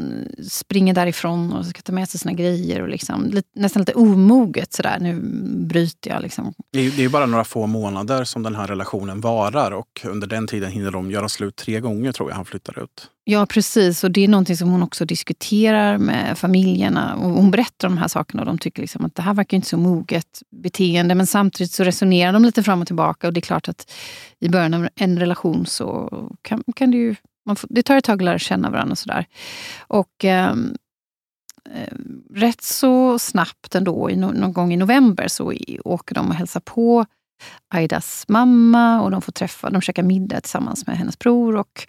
springer 0.50 0.94
därifrån 0.94 1.52
och 1.52 1.66
ska 1.66 1.82
ta 1.82 1.92
med 1.92 2.08
sig 2.08 2.20
sina 2.20 2.32
grejer. 2.32 2.82
Och 2.82 2.88
liksom, 2.88 3.26
lite, 3.26 3.48
nästan 3.54 3.80
lite 3.82 3.94
omoget. 3.94 4.72
Sådär. 4.72 4.98
Nu 5.00 5.20
bryter 5.66 6.10
jag. 6.10 6.22
Liksom. 6.22 6.54
Det 6.72 6.78
är, 6.78 7.00
är 7.00 7.08
bara 7.08 7.26
några 7.26 7.44
få 7.44 7.66
månader 7.66 8.24
som 8.24 8.42
den 8.42 8.54
här 8.54 8.66
relationen 8.66 9.20
varar 9.20 9.70
och 9.70 10.00
under 10.04 10.26
den 10.26 10.46
tiden 10.46 10.70
hinner 10.70 10.90
de 10.90 11.10
göra 11.10 11.28
slut 11.28 11.56
tre 11.56 11.80
gånger 11.80 12.12
tror 12.12 12.30
jag 12.30 12.36
han 12.36 12.44
flyttar 12.44 12.82
ut. 12.82 13.10
Ja, 13.30 13.46
precis. 13.46 14.04
Och 14.04 14.10
det 14.10 14.24
är 14.24 14.28
någonting 14.28 14.56
som 14.56 14.68
hon 14.68 14.82
också 14.82 15.04
diskuterar 15.04 15.98
med 15.98 16.38
familjerna. 16.38 17.14
Och 17.16 17.30
hon 17.30 17.50
berättar 17.50 17.88
om 17.88 17.94
de 17.94 18.00
här 18.00 18.08
sakerna 18.08 18.42
och 18.42 18.46
de 18.46 18.58
tycker 18.58 18.82
liksom 18.82 19.04
att 19.04 19.14
det 19.14 19.22
här 19.22 19.34
verkar 19.34 19.56
inte 19.56 19.68
så 19.68 19.76
moget 19.76 20.42
beteende. 20.62 21.14
Men 21.14 21.26
samtidigt 21.26 21.72
så 21.72 21.84
resonerar 21.84 22.32
de 22.32 22.44
lite 22.44 22.62
fram 22.62 22.80
och 22.80 22.86
tillbaka. 22.86 23.26
Och 23.26 23.32
det 23.32 23.38
är 23.38 23.42
klart 23.42 23.68
att 23.68 23.92
i 24.40 24.48
början 24.48 24.74
av 24.74 24.88
en 24.94 25.18
relation 25.18 25.66
så 25.66 26.08
kan, 26.42 26.64
kan 26.76 26.90
det 26.90 26.96
ju... 26.96 27.14
Man 27.46 27.56
får, 27.56 27.68
det 27.70 27.82
tar 27.82 27.96
ett 27.96 28.04
tag 28.04 28.22
att 28.22 28.24
lära 28.24 28.38
känna 28.38 28.70
varandra 28.70 28.92
och 28.92 28.98
sådär. 28.98 29.26
Och 29.78 30.24
ehm, 30.24 30.76
eh, 31.74 31.94
rätt 32.34 32.62
så 32.62 33.18
snabbt 33.18 33.74
ändå, 33.74 34.08
någon 34.08 34.52
gång 34.52 34.72
i 34.72 34.76
november, 34.76 35.28
så 35.28 35.52
åker 35.84 36.14
de 36.14 36.28
och 36.28 36.34
hälsar 36.34 36.60
på 36.60 37.06
Aidas 37.68 38.24
mamma 38.28 39.02
och 39.02 39.10
de 39.10 39.22
får 39.22 39.32
träffa, 39.32 39.70
de 39.70 39.80
käkar 39.80 40.02
middag 40.02 40.40
tillsammans 40.40 40.86
med 40.86 40.98
hennes 40.98 41.18
bror. 41.18 41.56
Och 41.56 41.86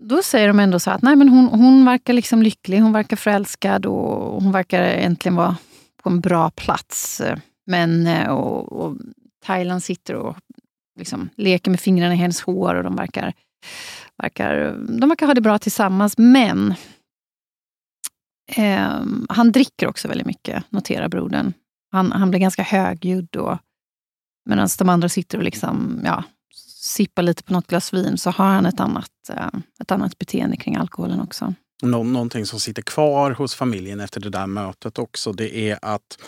då 0.00 0.22
säger 0.22 0.48
de 0.48 0.60
ändå 0.60 0.78
så 0.78 0.90
att 0.90 1.02
nej, 1.02 1.16
men 1.16 1.28
hon, 1.28 1.46
hon 1.46 1.84
verkar 1.84 2.12
liksom 2.12 2.42
lycklig, 2.42 2.80
hon 2.80 2.92
verkar 2.92 3.16
förälskad 3.16 3.86
och 3.86 4.42
hon 4.42 4.52
verkar 4.52 4.82
äntligen 4.82 5.36
vara 5.36 5.56
på 6.02 6.08
en 6.08 6.20
bra 6.20 6.50
plats. 6.50 7.20
Eh, 7.20 7.38
men 7.66 8.06
eh, 8.06 8.28
och, 8.28 8.72
och 8.72 8.96
Thailand 9.44 9.82
sitter 9.82 10.14
och 10.14 10.36
liksom 10.96 11.30
leker 11.36 11.70
med 11.70 11.80
fingrarna 11.80 12.14
i 12.14 12.16
hennes 12.16 12.40
hår 12.40 12.74
och 12.74 12.84
de 12.84 12.96
verkar, 12.96 13.32
verkar, 14.22 14.76
de 15.00 15.08
verkar 15.08 15.26
ha 15.26 15.34
det 15.34 15.40
bra 15.40 15.58
tillsammans. 15.58 16.18
Men 16.18 16.74
eh, 18.56 19.00
han 19.28 19.52
dricker 19.52 19.88
också 19.88 20.08
väldigt 20.08 20.26
mycket, 20.26 20.72
noterar 20.72 21.08
brodern. 21.08 21.52
Han, 21.92 22.12
han 22.12 22.30
blir 22.30 22.40
ganska 22.40 22.62
högljudd 22.62 23.36
och 23.36 23.58
medan 24.48 24.68
de 24.78 24.88
andra 24.88 25.08
sitter 25.08 25.38
och 25.38 25.44
liksom, 25.44 26.00
ja, 26.04 26.24
sippar 26.86 27.22
lite 27.22 27.42
på 27.42 27.52
något 27.52 27.66
glas 27.66 27.94
vin 27.94 28.18
så 28.18 28.30
har 28.30 28.46
han 28.46 28.66
ett 28.66 28.80
annat, 28.80 29.10
eh, 29.30 29.50
ett 29.80 29.90
annat 29.90 30.18
beteende 30.18 30.56
kring 30.56 30.76
alkoholen 30.76 31.20
också. 31.20 31.54
Nå 31.82 32.02
någonting 32.02 32.46
som 32.46 32.60
sitter 32.60 32.82
kvar 32.82 33.30
hos 33.30 33.54
familjen 33.54 34.00
efter 34.00 34.20
det 34.20 34.30
där 34.30 34.46
mötet 34.46 34.98
också, 34.98 35.32
det 35.32 35.56
är 35.70 35.78
att 35.82 36.18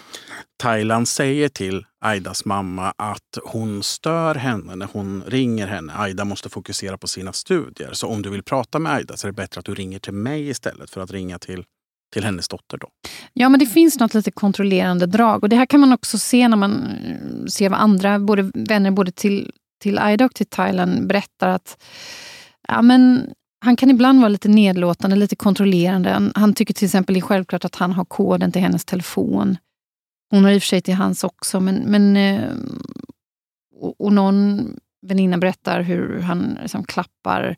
Thailand 0.63 1.09
säger 1.09 1.49
till 1.49 1.85
Aidas 2.01 2.45
mamma 2.45 2.95
att 2.97 3.39
hon 3.45 3.83
stör 3.83 4.35
henne 4.35 4.77
när 4.77 4.89
hon 4.93 5.23
ringer 5.27 5.67
henne. 5.67 5.93
Aida 5.97 6.25
måste 6.25 6.49
fokusera 6.49 6.99
på 6.99 7.09
sina 7.09 7.33
studier. 7.33 7.93
Så 7.93 8.09
om 8.09 8.23
du 8.23 8.31
vill 8.31 8.43
prata 8.43 8.79
med 8.79 8.93
Aida 8.93 9.17
så 9.17 9.27
är 9.27 9.29
det 9.29 9.37
bättre 9.37 9.59
att 9.59 9.65
du 9.65 9.75
ringer 9.75 9.99
till 9.99 10.13
mig 10.13 10.49
istället 10.49 10.91
för 10.91 11.01
att 11.01 11.11
ringa 11.11 11.39
till, 11.39 11.65
till 12.13 12.25
hennes 12.25 12.49
dotter. 12.49 12.79
Då. 12.79 12.89
Ja, 13.33 13.49
men 13.49 13.61
det 13.61 13.67
finns 13.67 14.01
något 14.01 14.15
lite 14.15 14.31
kontrollerande 14.31 15.07
drag. 15.07 15.43
Och 15.43 15.49
det 15.49 15.57
här 15.57 15.67
kan 15.67 15.81
man 15.81 15.93
också 15.93 16.19
se 16.19 16.49
när 16.49 16.57
man 16.57 16.83
eh, 16.83 17.47
ser 17.47 17.69
vad 17.69 17.81
andra 17.81 18.19
både, 18.19 18.51
vänner 18.55 18.91
både 18.91 19.13
till, 19.13 19.53
till 19.83 19.99
Aida 19.99 20.25
och 20.25 20.35
till 20.35 20.47
Thailand 20.47 21.07
berättar 21.07 21.49
att 21.49 21.83
ja, 22.69 22.83
men 22.83 23.31
han 23.61 23.77
kan 23.77 23.91
ibland 23.91 24.21
vara 24.21 24.29
lite 24.29 24.49
nedlåtande, 24.49 25.17
lite 25.17 25.37
kontrollerande. 25.37 26.11
Han, 26.11 26.33
han 26.35 26.55
tycker 26.55 26.75
till 26.75 26.85
exempel 26.85 27.15
det 27.15 27.19
är 27.19 27.23
självklart 27.23 27.65
att 27.65 27.77
han 27.77 27.93
har 27.93 28.05
koden 28.05 28.53
till 28.53 28.63
hennes 28.63 28.85
telefon. 28.85 29.57
Hon 30.31 30.45
har 30.45 30.51
i 30.51 30.59
och 30.59 30.63
för 30.63 30.69
sig 30.69 30.81
till 30.81 30.95
hans 30.95 31.25
också, 31.25 31.61
men, 31.61 31.77
men 31.77 32.17
eh, 32.17 32.53
och, 33.81 34.01
och 34.01 34.13
någon 34.13 34.71
väninna 35.07 35.39
berättar 35.39 35.81
hur 35.81 36.21
han 36.21 36.59
liksom 36.63 36.85
klappar 36.85 37.57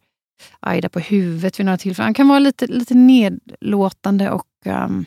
Aida 0.60 0.88
på 0.88 1.00
huvudet 1.00 1.60
vid 1.60 1.66
några 1.66 1.78
tillfällen. 1.78 2.06
Han 2.06 2.14
kan 2.14 2.28
vara 2.28 2.38
lite, 2.38 2.66
lite 2.66 2.94
nedlåtande 2.94 4.30
och 4.30 4.46
um, 4.66 5.04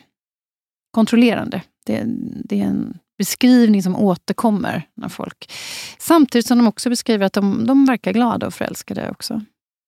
kontrollerande. 0.90 1.62
Det, 1.86 2.02
det 2.44 2.60
är 2.60 2.64
en 2.64 2.98
beskrivning 3.18 3.82
som 3.82 3.96
återkommer 3.96 4.82
när 4.94 5.08
folk... 5.08 5.52
Samtidigt 5.98 6.46
som 6.46 6.58
de 6.58 6.66
också 6.66 6.90
beskriver 6.90 7.26
att 7.26 7.32
de, 7.32 7.66
de 7.66 7.86
verkar 7.86 8.12
glada 8.12 8.46
och 8.46 8.54
förälskade 8.54 9.10
också. 9.10 9.42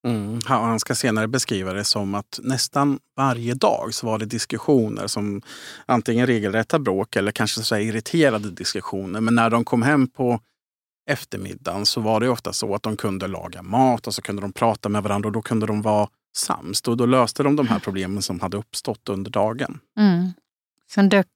Mm. 0.06 0.40
Han 0.44 0.80
ska 0.80 0.94
senare 0.94 1.28
beskriva 1.28 1.72
det 1.72 1.84
som 1.84 2.14
att 2.14 2.40
nästan 2.42 2.98
varje 3.16 3.54
dag 3.54 3.94
så 3.94 4.06
var 4.06 4.18
det 4.18 4.26
diskussioner 4.26 5.06
som 5.06 5.42
antingen 5.86 6.26
regelrätta 6.26 6.78
bråk 6.78 7.16
eller 7.16 7.32
kanske 7.32 7.62
så 7.62 7.76
irriterade 7.76 8.50
diskussioner. 8.50 9.20
Men 9.20 9.34
när 9.34 9.50
de 9.50 9.64
kom 9.64 9.82
hem 9.82 10.08
på 10.08 10.40
eftermiddagen 11.10 11.86
så 11.86 12.00
var 12.00 12.20
det 12.20 12.28
ofta 12.28 12.52
så 12.52 12.74
att 12.74 12.82
de 12.82 12.96
kunde 12.96 13.26
laga 13.26 13.62
mat 13.62 14.06
och 14.06 14.14
så 14.14 14.22
kunde 14.22 14.42
de 14.42 14.52
prata 14.52 14.88
med 14.88 15.02
varandra 15.02 15.26
och 15.26 15.32
då 15.32 15.42
kunde 15.42 15.66
de 15.66 15.82
vara 15.82 16.08
sams. 16.36 16.80
Och 16.80 16.96
då 16.96 17.06
löste 17.06 17.42
de 17.42 17.56
de 17.56 17.68
här 17.68 17.78
problemen 17.78 18.22
som 18.22 18.40
hade 18.40 18.56
uppstått 18.56 19.08
under 19.08 19.30
dagen. 19.30 19.78
Mm. 19.98 20.32
Sen 20.90 21.08
dök 21.08 21.26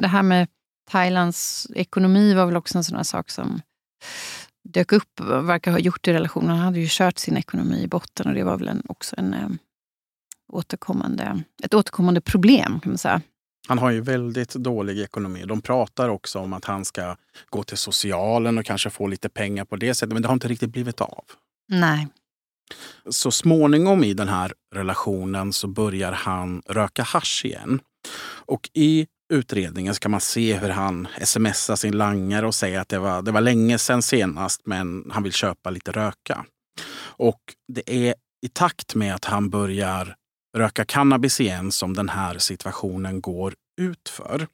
det 0.00 0.08
här 0.08 0.22
med 0.22 0.48
Thailands 0.90 1.66
ekonomi 1.74 2.34
var 2.34 2.46
väl 2.46 2.56
också 2.56 2.78
en 2.78 2.84
sån 2.84 2.96
här 2.96 3.02
sak 3.02 3.30
som 3.30 3.60
dök 4.72 4.92
upp, 4.92 5.20
verkar 5.20 5.72
ha 5.72 5.78
gjort 5.78 6.08
i 6.08 6.12
relationen. 6.12 6.50
Han 6.50 6.58
hade 6.58 6.80
ju 6.80 6.86
kört 6.90 7.18
sin 7.18 7.36
ekonomi 7.36 7.82
i 7.82 7.88
botten 7.88 8.26
och 8.26 8.34
det 8.34 8.44
var 8.44 8.58
väl 8.58 8.68
en, 8.68 8.82
också 8.88 9.14
en, 9.18 9.34
eh, 9.34 9.48
återkommande, 10.48 11.42
ett 11.62 11.74
återkommande 11.74 12.20
problem 12.20 12.80
kan 12.80 12.92
man 12.92 12.98
säga. 12.98 13.20
Han 13.68 13.78
har 13.78 13.90
ju 13.90 14.00
väldigt 14.00 14.54
dålig 14.54 15.00
ekonomi. 15.00 15.44
De 15.44 15.60
pratar 15.60 16.08
också 16.08 16.38
om 16.38 16.52
att 16.52 16.64
han 16.64 16.84
ska 16.84 17.16
gå 17.50 17.62
till 17.62 17.76
socialen 17.76 18.58
och 18.58 18.64
kanske 18.64 18.90
få 18.90 19.06
lite 19.06 19.28
pengar 19.28 19.64
på 19.64 19.76
det 19.76 19.94
sättet. 19.94 20.12
Men 20.12 20.22
det 20.22 20.28
har 20.28 20.34
inte 20.34 20.48
riktigt 20.48 20.70
blivit 20.70 21.00
av. 21.00 21.24
Nej. 21.68 22.08
Så 23.10 23.30
småningom 23.30 24.04
i 24.04 24.14
den 24.14 24.28
här 24.28 24.52
relationen 24.74 25.52
så 25.52 25.68
börjar 25.68 26.12
han 26.12 26.62
röka 26.66 27.02
hasch 27.02 27.44
igen. 27.44 27.80
Och 28.46 28.70
i 28.72 29.06
utredningen 29.32 29.94
ska 29.94 30.08
man 30.08 30.20
se 30.20 30.54
hur 30.54 30.68
han 30.68 31.08
smsar 31.22 31.76
sin 31.76 31.96
langare 31.96 32.46
och 32.46 32.54
säger 32.54 32.80
att 32.80 32.88
det 32.88 32.98
var, 32.98 33.22
det 33.22 33.32
var 33.32 33.40
länge 33.40 33.78
sedan 33.78 34.02
senast 34.02 34.60
men 34.64 35.10
han 35.10 35.22
vill 35.22 35.32
köpa 35.32 35.70
lite 35.70 35.92
röka. 35.92 36.44
Och 36.98 37.40
det 37.72 38.06
är 38.06 38.14
i 38.46 38.48
takt 38.48 38.94
med 38.94 39.14
att 39.14 39.24
han 39.24 39.50
börjar 39.50 40.14
röka 40.56 40.84
cannabis 40.84 41.40
igen 41.40 41.72
som 41.72 41.94
den 41.94 42.08
här 42.08 42.38
situationen 42.38 43.20
går 43.20 43.54
utför. 43.80 44.46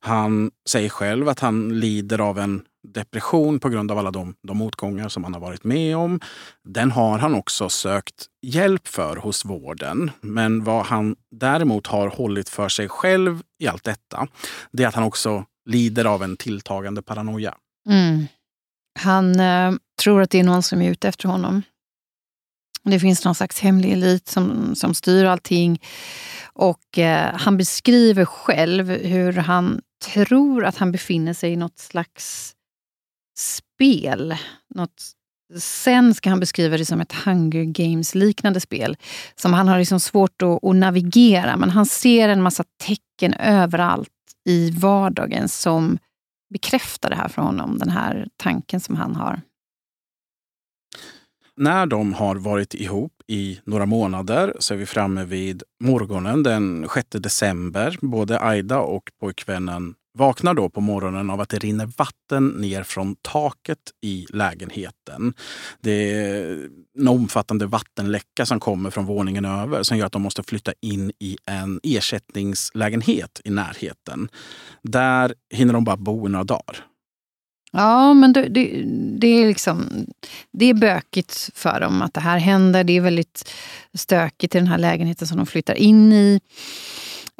Han 0.00 0.50
säger 0.68 0.88
själv 0.88 1.28
att 1.28 1.40
han 1.40 1.80
lider 1.80 2.20
av 2.20 2.38
en 2.38 2.62
depression 2.94 3.60
på 3.60 3.68
grund 3.68 3.90
av 3.90 3.98
alla 3.98 4.10
de, 4.10 4.34
de 4.42 4.56
motgångar 4.56 5.08
som 5.08 5.24
han 5.24 5.34
har 5.34 5.40
varit 5.40 5.64
med 5.64 5.96
om. 5.96 6.20
Den 6.64 6.90
har 6.90 7.18
han 7.18 7.34
också 7.34 7.68
sökt 7.68 8.26
hjälp 8.42 8.88
för 8.88 9.16
hos 9.16 9.44
vården. 9.44 10.10
Men 10.20 10.64
vad 10.64 10.86
han 10.86 11.16
däremot 11.30 11.86
har 11.86 12.08
hållit 12.08 12.48
för 12.48 12.68
sig 12.68 12.88
själv 12.88 13.42
i 13.58 13.68
allt 13.68 13.84
detta, 13.84 14.28
det 14.72 14.84
är 14.84 14.88
att 14.88 14.94
han 14.94 15.04
också 15.04 15.44
lider 15.66 16.04
av 16.04 16.22
en 16.22 16.36
tilltagande 16.36 17.02
paranoia. 17.02 17.54
Mm. 17.88 18.26
Han 19.00 19.40
eh, 19.40 19.72
tror 20.02 20.22
att 20.22 20.30
det 20.30 20.40
är 20.40 20.44
någon 20.44 20.62
som 20.62 20.82
är 20.82 20.90
ute 20.90 21.08
efter 21.08 21.28
honom. 21.28 21.62
Det 22.84 23.00
finns 23.00 23.24
någon 23.24 23.34
slags 23.34 23.60
hemlig 23.60 23.92
elit 23.92 24.28
som, 24.28 24.74
som 24.74 24.94
styr 24.94 25.24
allting. 25.24 25.82
Och 26.52 26.98
eh, 26.98 27.34
han 27.34 27.56
beskriver 27.56 28.24
själv 28.24 28.90
hur 28.90 29.32
han 29.32 29.80
tror 30.14 30.64
att 30.64 30.76
han 30.76 30.92
befinner 30.92 31.32
sig 31.32 31.52
i 31.52 31.56
något 31.56 31.78
slags 31.78 32.54
spel. 33.38 34.36
Något, 34.74 35.02
sen 35.58 36.14
ska 36.14 36.30
han 36.30 36.40
beskriva 36.40 36.76
det 36.76 36.84
som 36.84 37.00
ett 37.00 37.12
Hunger 37.12 37.64
Games-liknande 37.64 38.60
spel 38.60 38.96
som 39.34 39.52
han 39.52 39.68
har 39.68 39.78
liksom 39.78 40.00
svårt 40.00 40.42
att, 40.42 40.64
att 40.64 40.76
navigera. 40.76 41.56
Men 41.56 41.70
han 41.70 41.86
ser 41.86 42.28
en 42.28 42.42
massa 42.42 42.64
tecken 42.86 43.34
överallt 43.34 44.08
i 44.44 44.70
vardagen 44.70 45.48
som 45.48 45.98
bekräftar 46.50 47.10
det 47.10 47.16
här 47.16 47.28
för 47.28 47.42
honom, 47.42 47.78
den 47.78 47.90
här 47.90 48.28
tanken 48.36 48.80
som 48.80 48.96
han 48.96 49.16
har. 49.16 49.40
När 51.56 51.86
de 51.86 52.12
har 52.12 52.36
varit 52.36 52.74
ihop 52.74 53.12
i 53.26 53.60
några 53.64 53.86
månader 53.86 54.56
så 54.58 54.74
är 54.74 54.78
vi 54.78 54.86
framme 54.86 55.24
vid 55.24 55.62
morgonen 55.80 56.42
den 56.42 56.88
6 56.94 57.08
december. 57.10 57.98
Både 58.00 58.40
Aida 58.40 58.78
och 58.78 59.10
pojkvännen 59.20 59.94
vaknar 60.18 60.54
då 60.54 60.68
på 60.68 60.80
morgonen 60.80 61.30
av 61.30 61.40
att 61.40 61.48
det 61.48 61.58
rinner 61.58 61.90
vatten 61.96 62.48
ner 62.48 62.82
från 62.82 63.16
taket 63.22 63.78
i 64.02 64.26
lägenheten. 64.32 65.34
Det 65.80 66.12
är 66.12 66.68
en 66.98 67.08
omfattande 67.08 67.66
vattenläcka 67.66 68.46
som 68.46 68.60
kommer 68.60 68.90
från 68.90 69.06
våningen 69.06 69.44
över 69.44 69.82
som 69.82 69.98
gör 69.98 70.06
att 70.06 70.12
de 70.12 70.22
måste 70.22 70.42
flytta 70.42 70.72
in 70.82 71.12
i 71.18 71.36
en 71.46 71.80
ersättningslägenhet 71.82 73.40
i 73.44 73.50
närheten. 73.50 74.28
Där 74.82 75.34
hinner 75.54 75.72
de 75.72 75.84
bara 75.84 75.96
bo 75.96 76.28
några 76.28 76.44
dagar. 76.44 76.84
Ja, 77.72 78.14
men 78.14 78.32
det, 78.32 78.48
det, 78.48 78.82
det, 79.18 79.26
är 79.26 79.46
liksom, 79.46 80.06
det 80.52 80.64
är 80.64 80.74
bökigt 80.74 81.50
för 81.54 81.80
dem 81.80 82.02
att 82.02 82.14
det 82.14 82.20
här 82.20 82.38
händer. 82.38 82.84
Det 82.84 82.92
är 82.92 83.00
väldigt 83.00 83.50
stökigt 83.94 84.54
i 84.54 84.58
den 84.58 84.66
här 84.66 84.78
lägenheten 84.78 85.28
som 85.28 85.36
de 85.36 85.46
flyttar 85.46 85.74
in 85.74 86.12
i. 86.12 86.40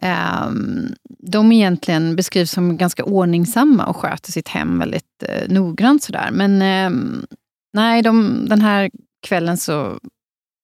Ehm, 0.03 0.95
de 1.19 1.53
egentligen 1.53 2.17
beskrivs 2.17 2.51
som 2.51 2.77
ganska 2.77 3.05
ordningsamma 3.05 3.87
och 3.87 3.97
sköter 3.97 4.33
sitt 4.33 4.49
hem 4.49 4.79
väldigt 4.79 5.23
eh, 5.29 5.49
noggrant. 5.49 6.03
Sådär. 6.03 6.31
Men 6.33 6.63
ehm, 6.63 7.27
nej, 7.73 8.03
de, 8.03 8.47
den 8.49 8.61
här 8.61 8.91
kvällen 9.27 9.57
så, 9.57 9.99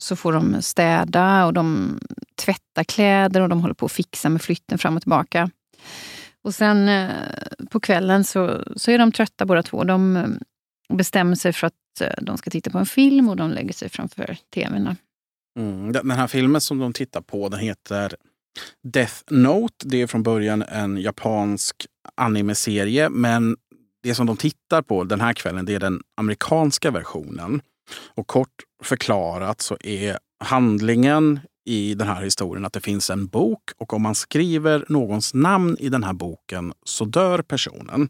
så 0.02 0.16
får 0.16 0.32
de 0.32 0.62
städa 0.62 1.46
och 1.46 1.52
de 1.52 1.98
tvättar 2.36 2.84
kläder 2.84 3.40
och 3.40 3.48
de 3.48 3.60
håller 3.60 3.74
på 3.74 3.86
att 3.86 3.92
fixa 3.92 4.28
med 4.28 4.42
flytten 4.42 4.78
fram 4.78 4.96
och 4.96 5.02
tillbaka. 5.02 5.50
Och 6.42 6.54
sen 6.54 6.88
eh, 6.88 7.10
på 7.70 7.80
kvällen 7.80 8.24
så, 8.24 8.64
så 8.76 8.90
är 8.90 8.98
de 8.98 9.12
trötta 9.12 9.46
båda 9.46 9.62
två. 9.62 9.84
De 9.84 10.16
eh, 10.16 10.28
bestämmer 10.96 11.36
sig 11.36 11.52
för 11.52 11.66
att 11.66 12.00
eh, 12.00 12.22
de 12.22 12.38
ska 12.38 12.50
titta 12.50 12.70
på 12.70 12.78
en 12.78 12.86
film 12.86 13.28
och 13.28 13.36
de 13.36 13.50
lägger 13.50 13.72
sig 13.72 13.88
framför 13.88 14.36
tvn. 14.54 14.96
Mm, 15.58 15.92
den 15.92 16.10
här 16.10 16.26
filmen 16.26 16.60
som 16.60 16.78
de 16.78 16.92
tittar 16.92 17.20
på 17.20 17.48
den 17.48 17.60
heter 17.60 18.16
Death 18.82 19.22
Note, 19.30 19.88
det 19.88 20.02
är 20.02 20.06
från 20.06 20.22
början 20.22 20.62
en 20.62 20.98
japansk 20.98 21.86
anime-serie, 22.14 23.08
men 23.08 23.56
det 24.02 24.14
som 24.14 24.26
de 24.26 24.36
tittar 24.36 24.82
på 24.82 25.04
den 25.04 25.20
här 25.20 25.32
kvällen 25.32 25.64
det 25.64 25.74
är 25.74 25.80
den 25.80 26.02
amerikanska 26.16 26.90
versionen. 26.90 27.62
Och 28.14 28.26
kort 28.26 28.54
förklarat 28.82 29.60
så 29.60 29.76
är 29.80 30.18
handlingen 30.44 31.40
i 31.66 31.94
den 31.94 32.08
här 32.08 32.22
historien 32.22 32.64
att 32.64 32.72
det 32.72 32.80
finns 32.80 33.10
en 33.10 33.26
bok 33.26 33.62
och 33.78 33.92
om 33.92 34.02
man 34.02 34.14
skriver 34.14 34.84
någons 34.88 35.34
namn 35.34 35.76
i 35.80 35.88
den 35.88 36.04
här 36.04 36.12
boken 36.12 36.72
så 36.84 37.04
dör 37.04 37.42
personen. 37.42 38.08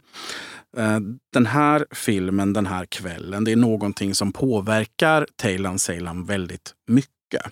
Eh, 0.77 1.01
den 1.33 1.47
här 1.47 1.87
filmen, 1.91 2.53
den 2.53 2.67
här 2.67 2.87
kvällen, 2.87 3.45
det 3.45 3.53
är 3.53 3.57
någonting 3.57 4.15
som 4.15 4.33
påverkar 4.33 5.27
Taylan 5.37 5.79
Saylan 5.79 6.25
väldigt 6.25 6.75
mycket. 6.89 7.43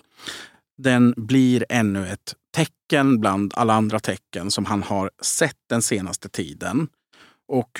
Den 0.78 1.14
blir 1.16 1.64
ännu 1.68 2.08
ett 2.08 2.34
tecken 2.52 3.20
bland 3.20 3.52
alla 3.56 3.74
andra 3.74 4.00
tecken 4.00 4.50
som 4.50 4.64
han 4.64 4.82
har 4.82 5.10
sett 5.22 5.56
den 5.68 5.82
senaste 5.82 6.28
tiden. 6.28 6.88
Och 7.48 7.70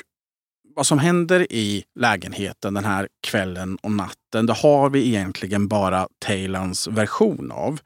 vad 0.75 0.85
som 0.85 0.99
händer 0.99 1.53
i 1.53 1.83
lägenheten 1.99 2.73
den 2.73 2.85
här 2.85 3.07
kvällen 3.27 3.75
och 3.75 3.91
natten, 3.91 4.45
det 4.45 4.53
har 4.53 4.89
vi 4.89 5.07
egentligen 5.07 5.67
bara 5.67 6.07
Taylans 6.25 6.87
version 6.87 7.51
av. 7.51 7.79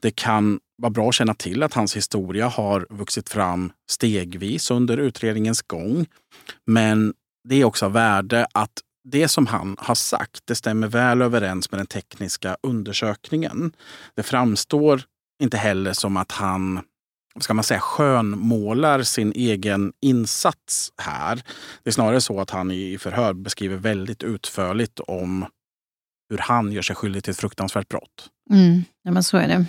Det 0.00 0.10
kan 0.10 0.60
vara 0.82 0.90
bra 0.90 1.08
att 1.08 1.14
känna 1.14 1.34
till 1.34 1.62
att 1.62 1.74
hans 1.74 1.96
historia 1.96 2.48
har 2.48 2.86
vuxit 2.90 3.28
fram 3.28 3.72
stegvis 3.90 4.70
under 4.70 4.96
utredningens 4.96 5.62
gång. 5.62 6.06
Men 6.66 7.14
det 7.48 7.54
är 7.54 7.64
också 7.64 7.86
av 7.86 7.92
värde 7.92 8.46
att 8.52 8.80
det 9.08 9.28
som 9.28 9.46
han 9.46 9.76
har 9.78 9.94
sagt 9.94 10.40
det 10.44 10.54
stämmer 10.54 10.88
väl 10.88 11.22
överens 11.22 11.70
med 11.70 11.78
den 11.78 11.86
tekniska 11.86 12.56
undersökningen. 12.62 13.72
Det 14.16 14.22
framstår 14.22 15.02
inte 15.42 15.56
heller 15.56 15.92
som 15.92 16.16
att 16.16 16.32
han 16.32 16.80
ska 17.40 17.54
man 17.54 17.64
säga, 17.64 17.80
skönmålar 17.80 19.02
sin 19.02 19.32
egen 19.32 19.92
insats 20.00 20.92
här. 20.96 21.42
Det 21.82 21.90
är 21.90 21.92
snarare 21.92 22.20
så 22.20 22.40
att 22.40 22.50
han 22.50 22.70
i 22.70 22.98
förhör 22.98 23.32
beskriver 23.32 23.76
väldigt 23.76 24.22
utförligt 24.22 25.00
om 25.00 25.46
hur 26.30 26.38
han 26.38 26.72
gör 26.72 26.82
sig 26.82 26.96
skyldig 26.96 27.24
till 27.24 27.30
ett 27.30 27.40
fruktansvärt 27.40 27.88
brott. 27.88 28.30
Mm, 28.50 28.84
ja, 29.02 29.10
men 29.10 29.22
så 29.22 29.36
är 29.36 29.48
det. 29.48 29.66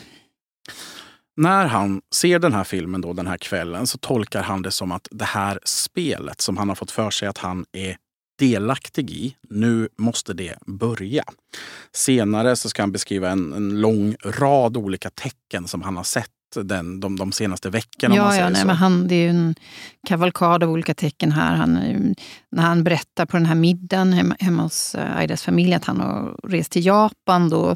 När 1.37 1.65
han 1.65 2.01
ser 2.13 2.39
den 2.39 2.53
här 2.53 2.63
filmen 2.63 3.01
då, 3.01 3.13
den 3.13 3.27
här 3.27 3.37
kvällen 3.37 3.87
så 3.87 3.97
tolkar 3.97 4.43
han 4.43 4.61
det 4.61 4.71
som 4.71 4.91
att 4.91 5.07
det 5.11 5.25
här 5.25 5.59
spelet 5.63 6.41
som 6.41 6.57
han 6.57 6.69
har 6.69 6.75
fått 6.75 6.91
för 6.91 7.09
sig 7.09 7.27
att 7.27 7.37
han 7.37 7.65
är 7.71 7.97
delaktig 8.39 9.11
i. 9.11 9.35
Nu 9.49 9.89
måste 9.97 10.33
det 10.33 10.57
börja. 10.65 11.23
Senare 11.91 12.55
så 12.55 12.69
ska 12.69 12.81
han 12.81 12.91
beskriva 12.91 13.29
en, 13.29 13.53
en 13.53 13.81
lång 13.81 14.15
rad 14.23 14.77
olika 14.77 15.09
tecken 15.09 15.67
som 15.67 15.81
han 15.81 15.97
har 15.97 16.03
sett 16.03 16.31
den, 16.63 16.99
de, 16.99 17.15
de 17.15 17.31
senaste 17.31 17.69
veckorna. 17.69 18.15
Ja, 18.15 18.35
ja 18.35 18.49
nej, 18.49 18.65
men 18.65 18.75
han, 18.75 19.07
det 19.07 19.15
är 19.15 19.23
ju 19.23 19.29
en 19.29 19.55
kavalkad 20.07 20.63
av 20.63 20.69
olika 20.69 20.93
tecken 20.93 21.31
här. 21.31 21.55
Han, 21.55 21.73
när 22.51 22.63
han 22.63 22.83
berättar 22.83 23.25
på 23.25 23.37
den 23.37 23.45
här 23.45 23.55
middagen 23.55 24.13
hemma, 24.13 24.35
hemma 24.39 24.63
hos 24.63 24.95
eh, 24.95 25.17
Aidas 25.17 25.43
familj 25.43 25.73
att 25.73 25.85
han 25.85 25.99
har 25.99 26.39
rest 26.43 26.71
till 26.71 26.85
Japan, 26.85 27.49
då 27.49 27.75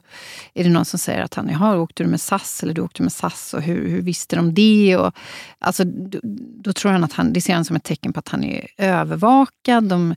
är 0.54 0.64
det 0.64 0.70
någon 0.70 0.86
som 0.86 1.00
säger 1.00 1.22
att 1.22 1.34
han 1.34 1.50
har 1.50 1.78
åkte 1.78 2.04
du 2.04 2.10
med 2.10 2.22
SAS 2.22 2.64
eller 2.64 2.74
du 2.74 2.82
åkte 2.82 3.04
med 3.04 3.12
SAS 3.12 3.54
och 3.54 3.62
hur, 3.62 3.90
hur 3.90 4.02
visste 4.02 4.36
de 4.36 4.54
det? 4.54 4.98
Och, 4.98 5.14
alltså, 5.60 5.84
då, 5.84 6.20
då 6.64 6.74
tror 6.74 6.92
han 6.92 7.04
att 7.04 7.14
han, 7.14 7.34
det 7.34 7.42
ser 7.42 7.54
han 7.54 7.66
som 7.66 7.76
ett 7.76 7.84
tecken 7.84 8.14
på 8.14 8.20
att 8.20 8.30
han 8.30 8.44
är 8.44 8.68
övervakad. 8.78 9.84
De 9.84 10.16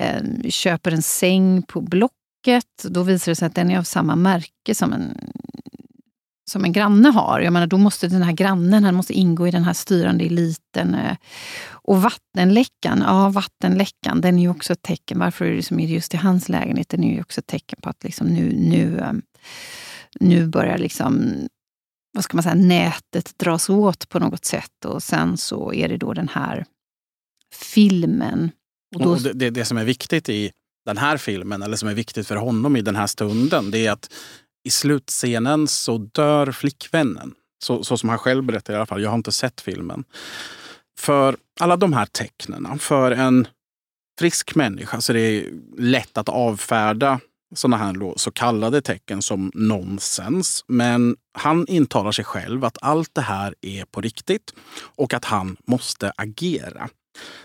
eh, 0.00 0.48
köper 0.48 0.92
en 0.92 1.02
säng 1.02 1.62
på 1.62 1.80
Blocket. 1.80 2.64
Då 2.82 3.02
visar 3.02 3.32
det 3.32 3.36
sig 3.36 3.46
att 3.46 3.54
den 3.54 3.70
är 3.70 3.78
av 3.78 3.82
samma 3.82 4.16
märke 4.16 4.74
som 4.74 4.92
en 4.92 5.18
som 6.48 6.64
en 6.64 6.72
granne 6.72 7.08
har. 7.08 7.40
Jag 7.40 7.52
menar, 7.52 7.66
då 7.66 7.78
måste 7.78 8.08
den 8.08 8.22
här 8.22 8.32
grannen 8.32 8.84
han 8.84 8.94
måste 8.94 9.12
ingå 9.12 9.48
i 9.48 9.50
den 9.50 9.64
här 9.64 9.72
styrande 9.72 10.24
eliten. 10.24 10.94
Eh. 10.94 11.16
Och 11.70 12.02
vattenläckan, 12.02 13.02
ja 13.06 13.28
vattenläckan, 13.28 14.20
den 14.20 14.38
är 14.38 14.42
ju 14.42 14.48
också 14.48 14.72
ett 14.72 14.82
tecken. 14.82 15.18
Varför 15.18 15.44
är 15.44 15.56
det 15.56 15.62
som 15.62 15.80
är 15.80 15.86
just 15.86 16.14
i 16.14 16.16
hans 16.16 16.48
lägenhet? 16.48 16.88
Den 16.88 17.04
är 17.04 17.14
ju 17.14 17.20
också 17.20 17.40
ett 17.40 17.46
tecken 17.46 17.78
på 17.82 17.88
att 17.88 18.04
liksom 18.04 18.26
nu, 18.26 18.52
nu, 18.52 18.98
ehm, 18.98 19.22
nu 20.20 20.46
börjar 20.46 20.78
liksom, 20.78 21.32
vad 22.14 22.24
ska 22.24 22.36
man 22.36 22.42
säga, 22.42 22.54
nätet 22.54 23.38
dras 23.38 23.70
åt 23.70 24.08
på 24.08 24.18
något 24.18 24.44
sätt. 24.44 24.84
Och 24.84 25.02
sen 25.02 25.36
så 25.36 25.72
är 25.72 25.88
det 25.88 25.96
då 25.96 26.14
den 26.14 26.28
här 26.28 26.64
filmen. 27.54 28.50
Och, 28.94 29.02
då... 29.02 29.10
och 29.10 29.22
det, 29.22 29.32
det, 29.32 29.50
det 29.50 29.64
som 29.64 29.78
är 29.78 29.84
viktigt 29.84 30.28
i 30.28 30.50
den 30.86 30.98
här 30.98 31.16
filmen, 31.16 31.62
eller 31.62 31.76
som 31.76 31.88
är 31.88 31.94
viktigt 31.94 32.26
för 32.26 32.36
honom 32.36 32.76
i 32.76 32.82
den 32.82 32.96
här 32.96 33.06
stunden, 33.06 33.70
det 33.70 33.86
är 33.86 33.92
att 33.92 34.10
i 34.68 34.70
slutscenen 34.70 35.68
så 35.68 35.98
dör 35.98 36.52
flickvännen. 36.52 37.34
Så, 37.64 37.84
så 37.84 37.96
som 37.96 38.08
han 38.08 38.18
själv 38.18 38.44
berättar 38.44 38.72
i 38.72 38.76
alla 38.76 38.86
fall. 38.86 39.02
Jag 39.02 39.10
har 39.10 39.16
inte 39.16 39.32
sett 39.32 39.60
filmen. 39.60 40.04
För 40.98 41.36
alla 41.60 41.76
de 41.76 41.92
här 41.92 42.06
tecknen, 42.06 42.78
för 42.78 43.10
en 43.10 43.48
frisk 44.18 44.54
människa 44.54 45.00
så 45.00 45.12
det 45.12 45.20
är 45.20 45.50
lätt 45.78 46.18
att 46.18 46.28
avfärda 46.28 47.20
sådana 47.54 47.76
här 47.76 48.18
så 48.18 48.30
kallade 48.30 48.82
tecken 48.82 49.22
som 49.22 49.50
nonsens. 49.54 50.64
Men 50.66 51.16
han 51.38 51.66
intalar 51.68 52.12
sig 52.12 52.24
själv 52.24 52.64
att 52.64 52.78
allt 52.82 53.14
det 53.14 53.20
här 53.20 53.54
är 53.60 53.84
på 53.84 54.00
riktigt 54.00 54.54
och 54.80 55.14
att 55.14 55.24
han 55.24 55.56
måste 55.66 56.12
agera. 56.16 56.88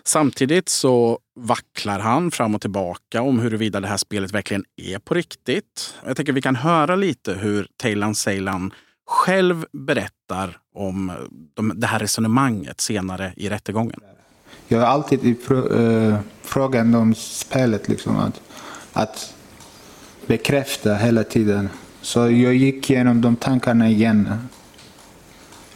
Samtidigt 0.03 0.69
så 0.69 1.19
vacklar 1.35 1.99
han 1.99 2.31
fram 2.31 2.55
och 2.55 2.61
tillbaka 2.61 3.21
om 3.21 3.39
huruvida 3.39 3.79
det 3.79 3.87
här 3.87 3.97
spelet 3.97 4.33
verkligen 4.33 4.63
är 4.75 4.99
på 4.99 5.13
riktigt. 5.13 5.95
Jag 6.05 6.17
tänker 6.17 6.33
vi 6.33 6.41
kan 6.41 6.55
höra 6.55 6.95
lite 6.95 7.33
hur 7.33 7.67
Taylan 7.77 8.15
Seylan 8.15 8.73
själv 9.05 9.65
berättar 9.71 10.57
om 10.75 11.09
eh, 11.09 11.63
det 11.63 11.87
här 11.87 11.99
resonemanget 11.99 12.81
senare 12.81 13.33
i 13.35 13.49
rättegången. 13.49 13.99
Jag 14.67 14.79
har 14.79 14.87
alltid 14.87 15.25
i 15.25 15.37
eh, 15.51 16.17
frågan 16.41 16.95
om 16.95 17.15
spelet, 17.15 17.87
liksom, 17.87 18.17
att, 18.17 18.41
att 18.93 19.33
bekräfta 20.27 20.95
hela 20.95 21.23
tiden. 21.23 21.69
Så 22.01 22.19
jag 22.19 22.55
gick 22.55 22.89
igenom 22.89 23.21
de 23.21 23.35
tankarna 23.35 23.89
igen. 23.89 24.47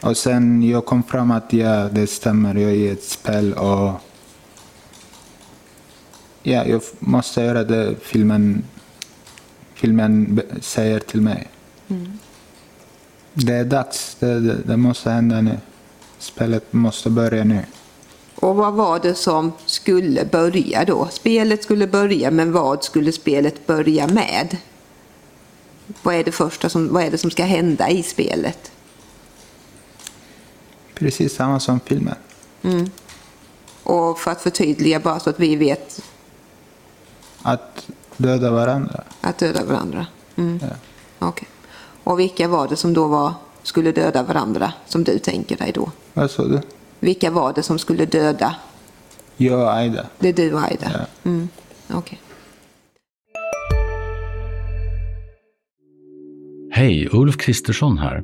Och 0.01 0.17
sen 0.17 0.63
jag 0.69 0.85
kom 0.85 1.03
fram 1.03 1.31
att 1.31 1.53
ja, 1.53 1.89
det 1.91 2.07
stämmer, 2.07 2.55
jag 2.55 2.71
är 2.71 2.75
i 2.75 2.89
ett 2.89 3.03
spel 3.03 3.53
och 3.53 3.91
ja, 6.43 6.65
jag 6.65 6.81
måste 6.99 7.41
göra 7.41 7.63
det 7.63 7.95
filmen, 8.01 8.63
filmen 9.73 10.41
säger 10.61 10.99
till 10.99 11.21
mig. 11.21 11.47
Mm. 11.87 12.19
Det 13.33 13.53
är 13.53 13.65
dags, 13.65 14.17
det, 14.19 14.39
det, 14.39 14.55
det 14.65 14.77
måste 14.77 15.09
hända 15.09 15.41
nu. 15.41 15.57
Spelet 16.19 16.73
måste 16.73 17.09
börja 17.09 17.43
nu. 17.43 17.63
Och 18.35 18.55
vad 18.55 18.73
var 18.73 18.99
det 18.99 19.15
som 19.15 19.51
skulle 19.65 20.25
börja 20.25 20.85
då? 20.85 21.07
Spelet 21.11 21.63
skulle 21.63 21.87
börja, 21.87 22.31
men 22.31 22.51
vad 22.51 22.83
skulle 22.83 23.11
spelet 23.11 23.67
börja 23.67 24.07
med? 24.07 24.57
Vad 26.03 26.15
är 26.15 26.23
det 26.23 26.31
första 26.31 26.69
som, 26.69 26.93
vad 26.93 27.03
är 27.03 27.11
det 27.11 27.17
som 27.17 27.31
ska 27.31 27.43
hända 27.43 27.89
i 27.89 28.03
spelet? 28.03 28.71
Precis 30.99 31.35
samma 31.35 31.59
som 31.59 31.79
filmen. 31.79 32.15
Mm. 32.61 32.89
Och 33.83 34.19
för 34.19 34.31
att 34.31 34.41
förtydliga 34.41 34.99
bara 34.99 35.19
så 35.19 35.29
att 35.29 35.39
vi 35.39 35.55
vet. 35.55 36.01
Att 37.41 37.87
döda 38.17 38.51
varandra. 38.51 39.03
Att 39.21 39.37
döda 39.37 39.63
varandra. 39.65 40.07
Mm. 40.35 40.59
Ja. 41.19 41.27
Okay. 41.27 41.47
Och 42.03 42.19
vilka 42.19 42.47
var 42.47 42.67
det 42.67 42.75
som 42.75 42.93
då 42.93 43.07
var, 43.07 43.33
skulle 43.63 43.91
döda 43.91 44.23
varandra, 44.23 44.73
som 44.85 45.03
du 45.03 45.19
tänker 45.19 45.57
dig 45.57 45.71
då? 45.71 45.91
Vad 46.13 46.31
sa 46.31 46.43
du? 46.43 46.61
Vilka 46.99 47.31
var 47.31 47.53
det 47.53 47.63
som 47.63 47.79
skulle 47.79 48.05
döda? 48.05 48.55
Jag 49.37 49.59
och 49.59 49.73
Aida. 49.73 50.05
Det 50.19 50.29
är 50.29 50.33
du 50.33 50.53
och 50.53 50.63
Aida? 50.63 50.91
Ja. 50.93 51.29
Mm. 51.29 51.49
Okay. 51.93 52.17
Hej, 56.71 57.09
Ulf 57.11 57.37
Kristersson 57.37 57.97
här. 57.97 58.23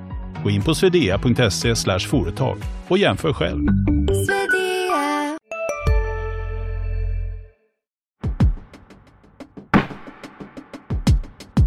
Gå 0.43 0.49
in 0.49 0.63
på 0.63 0.75
swedea.se 0.75 1.99
företag 1.99 2.57
och 2.87 2.97
jämför 2.97 3.33
själv. 3.33 3.67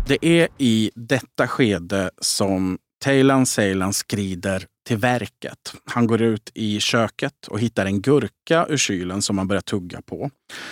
Det 0.09 0.27
är 0.27 0.49
i 0.59 0.91
detta 0.95 1.47
skede 1.47 2.11
som 2.21 2.79
Taylan 3.05 3.47
Seylan 3.47 3.93
skrider 3.93 4.67
till 4.87 4.97
verket. 4.97 5.75
Han 5.85 6.07
går 6.07 6.23
ut 6.23 6.51
i 6.55 6.81
köket 6.81 7.47
och 7.49 7.61
hittar 7.61 7.87
en 7.87 8.03
gurka 8.03 8.67
ur 8.69 8.77
kylen 8.77 9.23
som 9.23 9.39
han 9.39 9.49
börjar 9.49 9.63
tugga 9.63 10.03
på. 10.03 10.31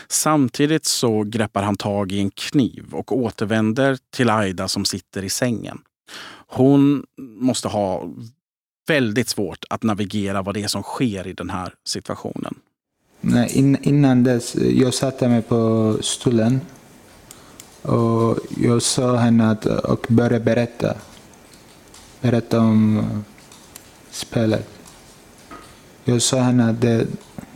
Samtidigt 0.08 0.84
så 0.84 1.22
greppar 1.22 1.62
han 1.62 1.76
tag 1.76 2.12
i 2.12 2.18
en 2.18 2.30
kniv 2.30 2.84
och 2.92 3.16
återvänder 3.16 3.98
till 4.16 4.30
Aida 4.30 4.68
som 4.68 4.84
sitter 4.84 5.24
i 5.24 5.28
sängen. 5.28 5.78
Hon 6.54 7.06
måste 7.16 7.68
ha 7.68 8.08
väldigt 8.86 9.28
svårt 9.28 9.64
att 9.70 9.82
navigera 9.82 10.42
vad 10.42 10.54
det 10.54 10.62
är 10.62 10.68
som 10.68 10.82
sker 10.82 11.26
i 11.26 11.32
den 11.32 11.50
här 11.50 11.74
situationen. 11.84 12.54
Nej, 13.20 13.78
innan 13.82 14.24
dess, 14.24 14.54
jag 14.54 14.94
satte 14.94 15.28
mig 15.28 15.42
på 15.42 15.96
stolen 16.00 16.60
och 17.82 18.38
jag 18.56 18.82
sa 18.82 19.16
henne 19.16 19.50
att, 19.50 19.66
och 19.66 20.06
började 20.08 20.40
berätta. 20.40 20.94
Berätta 22.20 22.60
om 22.60 22.98
eh, 22.98 23.18
spelet. 24.10 24.68
Jag 26.04 26.22
sa 26.22 26.38
henne 26.40 26.70
att 26.70 26.80
det, 26.80 27.06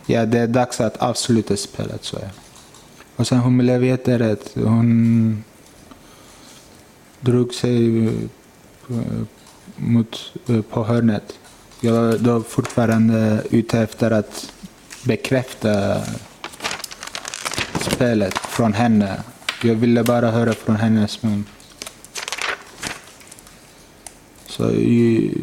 ja, 0.06 0.26
det 0.26 0.38
är 0.38 0.46
dags 0.46 0.80
att 0.80 0.96
avsluta 0.96 1.56
spelet, 1.56 2.04
sa 2.04 2.18
jag. 2.18 2.30
Och 3.16 3.26
sen 3.26 3.38
hon 3.38 3.58
blev 3.58 3.84
jätterädd. 3.84 4.38
Hon 4.54 5.44
drog 7.20 7.54
sig 7.54 8.08
Eh, 8.90 9.22
mot, 9.76 10.32
eh, 10.46 10.60
på 10.60 10.84
hörnet. 10.84 11.38
Jag 11.80 11.92
var 11.92 12.18
då 12.18 12.42
fortfarande 12.42 13.42
ute 13.50 13.78
efter 13.78 14.10
att 14.10 14.52
bekräfta 15.04 16.02
spelet 17.80 18.38
från 18.38 18.72
henne. 18.72 19.22
Jag 19.62 19.74
ville 19.74 20.04
bara 20.04 20.30
höra 20.30 20.52
från 20.52 20.76
hennes 20.76 21.22
mun. 21.22 21.44
Så 24.46 24.70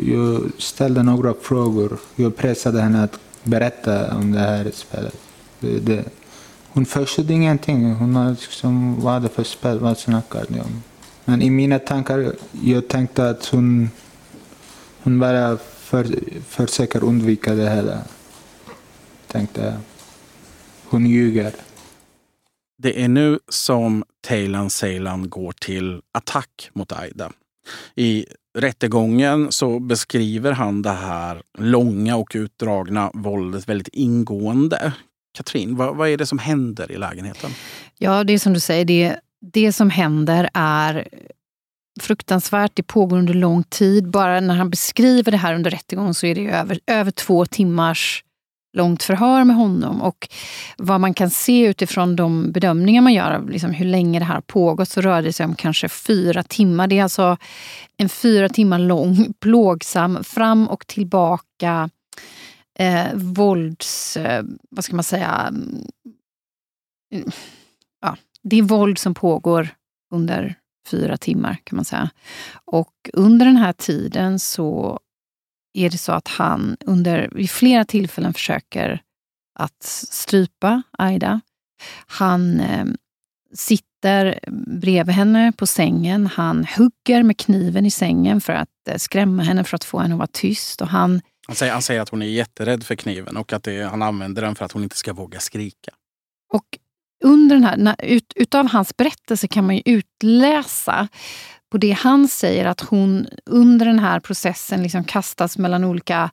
jag 0.07 0.51
ställde 0.57 1.03
några 1.03 1.33
frågor. 1.41 1.97
Jag 2.15 2.35
pressade 2.35 2.81
henne 2.81 3.03
att 3.03 3.19
berätta 3.43 4.15
om 4.15 4.31
det 4.31 4.39
här 4.39 4.71
spelet. 4.73 5.17
Det, 5.59 5.79
det. 5.79 6.03
Hon 6.69 6.85
förstod 6.85 7.31
ingenting. 7.31 7.93
Hon 7.93 8.31
liksom, 8.39 9.01
vad 9.01 9.15
är 9.15 9.19
det 9.19 9.29
för 9.29 9.43
spel? 9.43 9.79
Vad 9.79 9.97
snackar 9.97 10.45
ni 10.49 10.59
om? 10.59 10.83
Men 11.25 11.41
i 11.41 11.49
mina 11.49 11.79
tankar, 11.79 12.35
jag 12.63 12.87
tänkte 12.87 13.29
att 13.29 13.45
hon, 13.45 13.89
hon 15.03 15.19
bara 15.19 15.57
för, 15.57 16.07
försöker 16.47 17.03
undvika 17.03 17.53
det 17.53 17.69
hela. 17.69 18.01
Tänkte 19.27 19.61
jag. 19.61 19.73
Hon 20.83 21.05
ljuger. 21.05 21.53
Det 22.77 23.03
är 23.03 23.07
nu 23.07 23.39
som 23.49 24.03
Taylan 24.27 24.69
Seylan 24.69 25.29
går 25.29 25.51
till 25.51 26.01
attack 26.11 26.69
mot 26.73 26.91
Aida. 26.91 27.31
I 27.95 28.25
rättegången 28.57 29.51
så 29.51 29.79
beskriver 29.79 30.51
han 30.51 30.81
det 30.81 30.89
här 30.89 31.41
långa 31.57 32.15
och 32.15 32.31
utdragna 32.35 33.11
våldet 33.13 33.69
väldigt 33.69 33.87
ingående. 33.87 34.93
Katrin, 35.37 35.75
vad, 35.75 35.95
vad 35.95 36.09
är 36.09 36.17
det 36.17 36.25
som 36.25 36.39
händer 36.39 36.91
i 36.91 36.97
lägenheten? 36.97 37.51
Ja, 37.97 38.23
det 38.23 38.33
är 38.33 38.39
som 38.39 38.53
du 38.53 38.59
säger, 38.59 38.85
det, 38.85 39.19
det 39.51 39.73
som 39.73 39.89
händer 39.89 40.49
är 40.53 41.07
fruktansvärt. 42.01 42.71
Det 42.73 42.83
pågår 42.83 43.17
under 43.17 43.33
lång 43.33 43.63
tid. 43.63 44.09
Bara 44.09 44.39
när 44.39 44.55
han 44.55 44.69
beskriver 44.69 45.31
det 45.31 45.37
här 45.37 45.55
under 45.55 45.71
rättegången 45.71 46.13
så 46.13 46.25
är 46.25 46.35
det 46.35 46.47
över, 46.47 46.79
över 46.87 47.11
två 47.11 47.45
timmars 47.45 48.23
långt 48.77 49.03
förhör 49.03 49.43
med 49.43 49.55
honom. 49.55 50.01
Och 50.01 50.29
vad 50.77 51.01
man 51.01 51.13
kan 51.13 51.29
se 51.29 51.67
utifrån 51.67 52.15
de 52.15 52.51
bedömningar 52.51 53.01
man 53.01 53.13
gör 53.13 53.31
av 53.31 53.49
liksom 53.49 53.71
hur 53.71 53.85
länge 53.85 54.19
det 54.19 54.25
här 54.25 54.33
har 54.33 54.41
pågått 54.41 54.89
så 54.89 55.01
rör 55.01 55.21
det 55.21 55.33
sig 55.33 55.45
om 55.45 55.55
kanske 55.55 55.89
fyra 55.89 56.43
timmar. 56.43 56.87
Det 56.87 56.99
är 56.99 57.03
alltså 57.03 57.37
en 57.97 58.09
fyra 58.09 58.49
timmar 58.49 58.79
lång, 58.79 59.33
plågsam, 59.39 60.23
fram 60.23 60.67
och 60.67 60.87
tillbaka 60.87 61.89
eh, 62.79 63.13
vålds... 63.13 64.17
Eh, 64.17 64.43
vad 64.69 64.85
ska 64.85 64.95
man 64.95 65.03
säga? 65.03 65.53
Eh, 67.13 67.33
det 68.43 68.57
är 68.57 68.63
våld 68.63 68.97
som 68.97 69.13
pågår 69.13 69.69
under 70.11 70.55
fyra 70.87 71.17
timmar 71.17 71.57
kan 71.63 71.75
man 71.75 71.85
säga. 71.85 72.09
Och 72.65 73.09
under 73.13 73.45
den 73.45 73.57
här 73.57 73.73
tiden 73.73 74.39
så 74.39 74.99
är 75.73 75.89
det 75.89 75.97
så 75.97 76.11
att 76.11 76.27
han 76.27 76.77
under 76.85 77.29
vid 77.31 77.49
flera 77.49 77.85
tillfällen 77.85 78.33
försöker 78.33 79.01
att 79.59 79.83
strypa 79.83 80.81
Aida. 80.97 81.41
Han 82.07 82.59
eh, 82.59 82.85
sitter 83.53 84.39
bredvid 84.79 85.15
henne 85.15 85.51
på 85.57 85.67
sängen. 85.67 86.27
Han 86.27 86.65
hugger 86.77 87.23
med 87.23 87.37
kniven 87.37 87.85
i 87.85 87.91
sängen 87.91 88.41
för 88.41 88.53
att 88.53 88.87
eh, 88.89 88.97
skrämma 88.97 89.43
henne, 89.43 89.63
för 89.63 89.75
att 89.75 89.83
få 89.83 89.99
henne 89.99 90.13
att 90.13 90.19
vara 90.19 90.29
tyst. 90.33 90.81
Och 90.81 90.87
han, 90.87 91.21
han, 91.47 91.55
säger, 91.55 91.73
han 91.73 91.81
säger 91.81 92.01
att 92.01 92.09
hon 92.09 92.21
är 92.21 92.25
jätterädd 92.25 92.83
för 92.83 92.95
kniven 92.95 93.37
och 93.37 93.53
att 93.53 93.63
det, 93.63 93.83
han 93.83 94.01
använder 94.01 94.41
den 94.41 94.55
för 94.55 94.65
att 94.65 94.71
hon 94.71 94.83
inte 94.83 94.97
ska 94.97 95.13
våga 95.13 95.39
skrika. 95.39 95.91
Och 96.53 96.79
under 97.23 97.55
den 97.55 97.87
här, 97.87 97.95
ut, 98.03 98.33
utav 98.35 98.67
hans 98.67 98.97
berättelse 98.97 99.47
kan 99.47 99.65
man 99.65 99.75
ju 99.75 99.81
utläsa 99.85 101.07
på 101.71 101.77
det 101.77 101.91
han 101.91 102.27
säger, 102.27 102.65
att 102.65 102.81
hon 102.81 103.27
under 103.45 103.85
den 103.85 103.99
här 103.99 104.19
processen 104.19 104.83
liksom 104.83 105.03
kastas 105.03 105.57
mellan 105.57 105.83
olika 105.83 106.29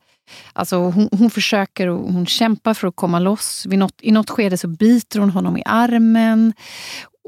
Alltså 0.53 0.77
hon, 0.77 1.09
hon 1.13 1.31
försöker 1.31 1.87
och 1.87 2.13
hon 2.13 2.27
kämpar 2.27 2.75
för 2.75 2.89
att 2.89 2.97
komma 2.97 3.19
loss. 3.19 3.67
Vid 3.67 3.79
något, 3.79 3.99
I 4.03 4.11
något 4.13 4.31
skede 4.31 4.59
så 4.59 4.69
biter 4.69 5.21
hon 5.21 5.31
honom 5.31 5.57
i 5.57 5.63
armen. 5.67 6.53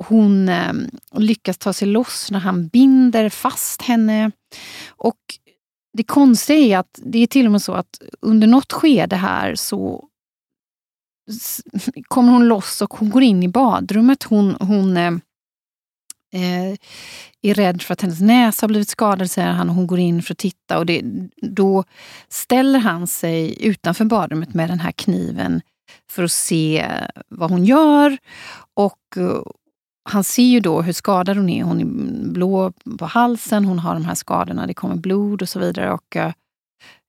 Hon 0.09 0.49
eh, 0.49 0.73
lyckas 1.15 1.59
ta 1.59 1.73
sig 1.73 1.89
loss 1.89 2.31
när 2.31 2.39
han 2.39 2.69
binder 2.69 3.29
fast 3.29 3.83
henne. 3.83 4.31
Och 4.91 5.19
det 5.97 6.05
konstiga 6.05 6.59
är 6.59 6.79
att 6.79 7.01
det 7.05 7.19
är 7.19 7.27
till 7.27 7.47
och 7.47 7.53
med 7.53 7.63
så 7.63 7.73
att 7.73 8.03
under 8.21 8.47
något 8.47 8.73
skede 8.73 9.17
här 9.17 9.55
så 9.55 10.09
kommer 12.09 12.33
hon 12.33 12.49
loss 12.49 12.83
och 12.83 12.95
hon 12.95 13.11
går 13.11 13.23
in 13.23 13.43
i 13.43 13.49
badrummet. 13.49 14.23
Hon, 14.23 14.57
hon 14.61 14.97
eh, 14.97 15.13
eh, 16.33 16.77
är 17.43 17.55
rädd 17.55 17.83
för 17.83 17.93
att 17.93 18.03
hennes 18.03 18.21
näsa 18.21 18.65
har 18.65 18.69
blivit 18.69 18.89
skadad, 18.89 19.31
säger 19.31 19.53
han. 19.53 19.69
Och 19.69 19.75
hon 19.75 19.87
går 19.87 19.99
in 19.99 20.23
för 20.23 20.35
att 20.35 20.39
titta. 20.39 20.79
Och 20.79 20.87
det, 20.87 21.03
då 21.43 21.85
ställer 22.29 22.79
han 22.79 23.07
sig 23.07 23.67
utanför 23.67 24.05
badrummet 24.05 24.55
med 24.55 24.71
den 24.71 24.81
här 24.81 24.93
kniven 24.93 25.61
för 26.11 26.25
att 26.25 26.33
se 26.33 26.87
vad 27.29 27.51
hon 27.51 27.65
gör. 27.65 28.19
Och 28.75 29.17
eh, 29.17 29.43
han 30.05 30.25
ser 30.25 30.43
ju 30.43 30.61
då 30.61 30.83
hur 30.83 30.93
skadad 30.93 31.37
hon 31.37 31.49
är. 31.49 31.65
Hon 31.65 31.81
är 31.81 31.85
blå 32.33 32.73
på 32.99 33.07
halsen, 33.07 33.65
hon 33.65 33.79
har 33.79 33.95
de 33.95 34.05
här 34.05 34.15
skadorna, 34.15 34.67
det 34.67 34.75
kommer 34.75 34.97
blod 34.97 35.43
och 35.43 35.49
så 35.49 35.59
vidare. 35.59 35.93
Och, 35.93 36.17
eh, 36.17 36.33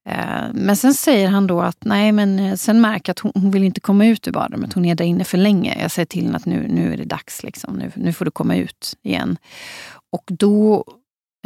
Eh, 0.08 0.44
men 0.54 0.76
sen 0.76 0.94
säger 0.94 1.28
han 1.28 1.46
då 1.46 1.60
att 1.60 1.84
nej, 1.84 2.12
men 2.12 2.38
eh, 2.38 2.54
sen 2.54 2.80
märker 2.80 3.12
att 3.12 3.18
hon, 3.18 3.32
hon, 3.34 3.50
vill 3.50 3.64
inte 3.64 3.80
komma 3.80 4.06
ut 4.06 4.28
ur 4.28 4.32
badrummet. 4.32 4.72
Hon 4.72 4.84
är 4.84 4.94
där 4.94 5.04
inne 5.04 5.24
för 5.24 5.38
länge. 5.38 5.82
Jag 5.82 5.90
säger 5.90 6.06
till 6.06 6.24
henne 6.24 6.36
att 6.36 6.46
nu, 6.46 6.68
nu 6.68 6.92
är 6.92 6.96
det 6.96 7.04
dags. 7.04 7.42
Liksom. 7.42 7.76
Nu, 7.76 7.92
nu 7.94 8.12
får 8.12 8.24
du 8.24 8.30
komma 8.30 8.56
ut 8.56 8.98
igen. 9.02 9.36
Och 10.12 10.24
då 10.26 10.84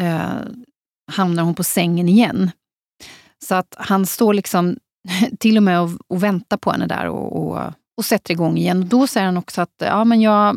eh, 0.00 0.40
hamnar 1.12 1.42
hon 1.42 1.54
på 1.54 1.64
sängen 1.64 2.08
igen. 2.08 2.50
Så 3.44 3.54
att 3.54 3.74
han 3.78 4.06
står 4.06 4.34
liksom 4.34 4.76
till 5.38 5.56
och 5.56 5.62
med 5.62 5.80
och, 5.80 5.90
och 6.08 6.22
väntar 6.22 6.56
på 6.56 6.70
henne 6.70 6.86
där 6.86 7.08
och, 7.08 7.36
och, 7.36 7.72
och 7.96 8.04
sätter 8.04 8.32
igång 8.32 8.56
igen. 8.56 8.82
Och 8.82 8.88
då 8.88 9.06
säger 9.06 9.26
han 9.26 9.36
också 9.36 9.60
att 9.60 9.74
ja, 9.78 10.04
men 10.04 10.20
jag 10.20 10.48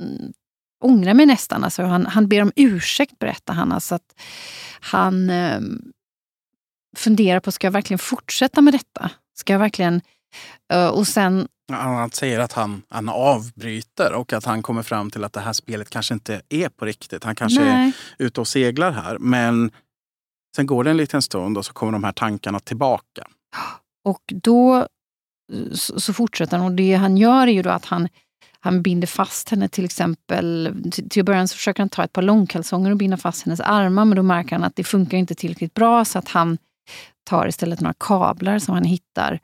mm, 0.00 0.32
ångrar 0.84 1.14
mig 1.14 1.26
nästan. 1.26 1.64
Alltså 1.64 1.82
han, 1.82 2.06
han 2.06 2.28
ber 2.28 2.42
om 2.42 2.52
ursäkt, 2.56 3.18
berättar 3.18 3.54
han. 3.54 3.72
Alltså 3.72 3.94
att 3.94 4.14
han 4.80 5.30
eh, 5.30 5.60
funderar 6.96 7.40
på, 7.40 7.52
ska 7.52 7.66
jag 7.66 7.72
verkligen 7.72 7.98
fortsätta 7.98 8.60
med 8.60 8.74
detta? 8.74 9.10
Ska 9.38 9.52
jag 9.52 9.60
verkligen... 9.60 10.00
Uh, 10.74 10.88
och 10.88 11.08
sen 11.08 11.48
han 11.72 12.10
säger 12.10 12.40
att 12.40 12.52
han, 12.52 12.82
han 12.88 13.08
avbryter 13.08 14.12
och 14.12 14.32
att 14.32 14.44
han 14.44 14.62
kommer 14.62 14.82
fram 14.82 15.10
till 15.10 15.24
att 15.24 15.32
det 15.32 15.40
här 15.40 15.52
spelet 15.52 15.90
kanske 15.90 16.14
inte 16.14 16.42
är 16.48 16.68
på 16.68 16.84
riktigt. 16.84 17.24
Han 17.24 17.34
kanske 17.34 17.64
Nej. 17.64 17.92
är 18.18 18.24
ute 18.24 18.40
och 18.40 18.48
seglar 18.48 18.90
här. 18.90 19.18
Men 19.18 19.70
sen 20.56 20.66
går 20.66 20.84
det 20.84 20.90
en 20.90 20.96
liten 20.96 21.22
stund 21.22 21.58
och 21.58 21.66
så 21.66 21.72
kommer 21.72 21.92
de 21.92 22.04
här 22.04 22.12
tankarna 22.12 22.60
tillbaka. 22.60 23.26
Och 24.04 24.22
då 24.26 24.88
så, 25.72 26.00
så 26.00 26.12
fortsätter 26.12 26.58
han. 26.58 26.66
Och 26.66 26.72
det 26.72 26.94
han 26.94 27.16
gör 27.16 27.46
är 27.46 27.52
ju 27.52 27.62
då 27.62 27.70
att 27.70 27.84
han, 27.84 28.08
han 28.60 28.82
binder 28.82 29.06
fast 29.06 29.48
henne 29.48 29.68
till 29.68 29.84
exempel. 29.84 30.76
Till, 30.92 31.08
till 31.08 31.24
början 31.24 31.48
så 31.48 31.56
försöker 31.56 31.82
han 31.82 31.88
ta 31.88 32.04
ett 32.04 32.12
par 32.12 32.22
långkalsonger 32.22 32.90
och 32.90 32.96
binda 32.96 33.16
fast 33.16 33.44
hennes 33.44 33.60
armar. 33.60 34.04
Men 34.04 34.16
då 34.16 34.22
märker 34.22 34.56
han 34.56 34.64
att 34.64 34.76
det 34.76 34.84
funkar 34.84 35.18
inte 35.18 35.34
tillräckligt 35.34 35.74
bra 35.74 36.04
så 36.04 36.18
att 36.18 36.28
han 36.28 36.58
tar 37.24 37.46
istället 37.46 37.80
några 37.80 37.94
kablar 37.98 38.58
som 38.58 38.74
han 38.74 38.84
hittar. 38.84 39.40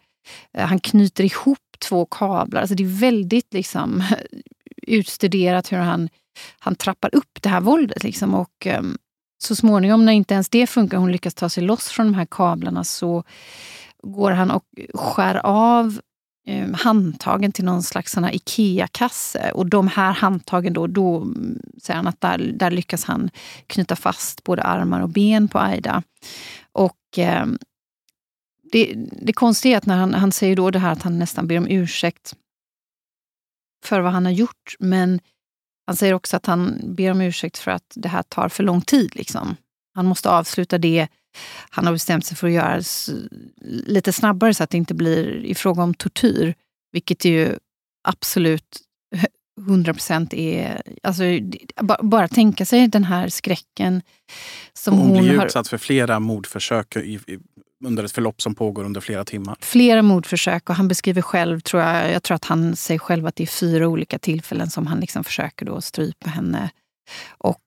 Eh, 0.54 0.66
han 0.66 0.80
knyter 0.80 1.24
ihop 1.24 1.58
två 1.78 2.06
kablar. 2.06 2.60
Alltså 2.60 2.74
det 2.74 2.82
är 2.82 3.00
väldigt 3.00 3.54
liksom, 3.54 4.02
utstuderat 4.82 5.72
hur 5.72 5.78
han, 5.78 6.08
han 6.58 6.74
trappar 6.74 7.14
upp 7.14 7.42
det 7.42 7.48
här 7.48 7.60
våldet. 7.60 8.02
Liksom. 8.04 8.34
Och, 8.34 8.66
um, 8.78 8.98
så 9.42 9.56
småningom, 9.56 10.04
när 10.04 10.12
inte 10.12 10.34
ens 10.34 10.48
det 10.48 10.66
funkar, 10.66 10.98
hon 10.98 11.12
lyckas 11.12 11.34
ta 11.34 11.48
sig 11.48 11.62
loss 11.62 11.88
från 11.88 12.06
de 12.06 12.14
här 12.14 12.26
kablarna, 12.30 12.84
så 12.84 13.24
går 14.02 14.30
han 14.30 14.50
och 14.50 14.64
skär 14.94 15.34
av 15.46 16.00
um, 16.48 16.74
handtagen 16.74 17.52
till 17.52 17.64
någon 17.64 17.82
slags 17.82 18.16
IKEA-kasse. 18.32 19.50
Och 19.54 19.66
de 19.66 19.88
här 19.88 20.12
handtagen, 20.12 20.72
då, 20.72 20.86
då 20.86 21.16
mm, 21.16 21.58
säger 21.82 21.96
han 21.96 22.06
att 22.06 22.20
där, 22.20 22.38
där 22.38 22.70
lyckas 22.70 23.04
han 23.04 23.30
knyta 23.66 23.96
fast 23.96 24.44
både 24.44 24.62
armar 24.62 25.00
och 25.00 25.08
ben 25.08 25.48
på 25.48 25.58
Aida. 25.58 26.02
Och 26.78 27.18
eh, 27.18 27.46
det, 28.72 28.94
det 29.22 29.32
konstiga 29.32 29.74
är 29.74 29.78
att 29.78 29.86
när 29.86 29.96
han, 29.96 30.14
han 30.14 30.32
säger 30.32 30.56
då 30.56 30.70
det 30.70 30.78
här 30.78 30.92
att 30.92 31.02
han 31.02 31.18
nästan 31.18 31.46
ber 31.46 31.58
om 31.58 31.66
ursäkt 31.68 32.34
för 33.84 34.00
vad 34.00 34.12
han 34.12 34.24
har 34.24 34.32
gjort, 34.32 34.76
men 34.78 35.20
han 35.86 35.96
säger 35.96 36.14
också 36.14 36.36
att 36.36 36.46
han 36.46 36.80
ber 36.84 37.10
om 37.10 37.20
ursäkt 37.20 37.58
för 37.58 37.70
att 37.70 37.92
det 37.94 38.08
här 38.08 38.22
tar 38.22 38.48
för 38.48 38.62
lång 38.62 38.80
tid. 38.80 39.16
Liksom. 39.16 39.56
Han 39.94 40.06
måste 40.06 40.30
avsluta 40.30 40.78
det 40.78 41.08
han 41.70 41.86
har 41.86 41.92
bestämt 41.92 42.26
sig 42.26 42.36
för 42.36 42.46
att 42.46 42.52
göra 42.52 42.82
lite 43.66 44.12
snabbare 44.12 44.54
så 44.54 44.64
att 44.64 44.70
det 44.70 44.76
inte 44.76 44.94
blir 44.94 45.44
i 45.44 45.54
fråga 45.54 45.82
om 45.82 45.94
tortyr. 45.94 46.54
Vilket 46.92 47.24
ju 47.24 47.58
absolut 48.08 48.87
100 49.66 49.92
procent 49.92 50.34
är... 50.34 50.82
Alltså, 51.02 51.22
bara, 52.02 52.28
tänka 52.28 52.64
sig 52.66 52.88
den 52.88 53.04
här 53.04 53.28
skräcken 53.28 54.02
som 54.72 54.98
hon, 54.98 55.08
hon 55.08 55.22
blir 55.22 55.36
har... 55.36 55.46
utsatt 55.46 55.68
för 55.68 55.78
flera 55.78 56.20
mordförsök 56.20 56.96
i, 56.96 57.00
i, 57.00 57.38
under 57.84 58.04
ett 58.04 58.12
förlopp 58.12 58.42
som 58.42 58.54
pågår 58.54 58.84
under 58.84 59.00
flera 59.00 59.24
timmar. 59.24 59.56
Flera 59.60 60.02
mordförsök 60.02 60.70
och 60.70 60.76
han 60.76 60.88
beskriver 60.88 61.22
själv, 61.22 61.60
tror 61.60 61.82
jag, 61.82 62.12
jag 62.12 62.22
tror 62.22 62.34
att 62.34 62.44
han 62.44 62.76
säger 62.76 62.98
själv 62.98 63.26
att 63.26 63.36
det 63.36 63.42
är 63.42 63.46
fyra 63.46 63.88
olika 63.88 64.18
tillfällen 64.18 64.70
som 64.70 64.86
han 64.86 65.00
liksom 65.00 65.24
försöker 65.24 65.66
då 65.66 65.80
strypa 65.80 66.30
henne. 66.30 66.70
Och 67.38 67.62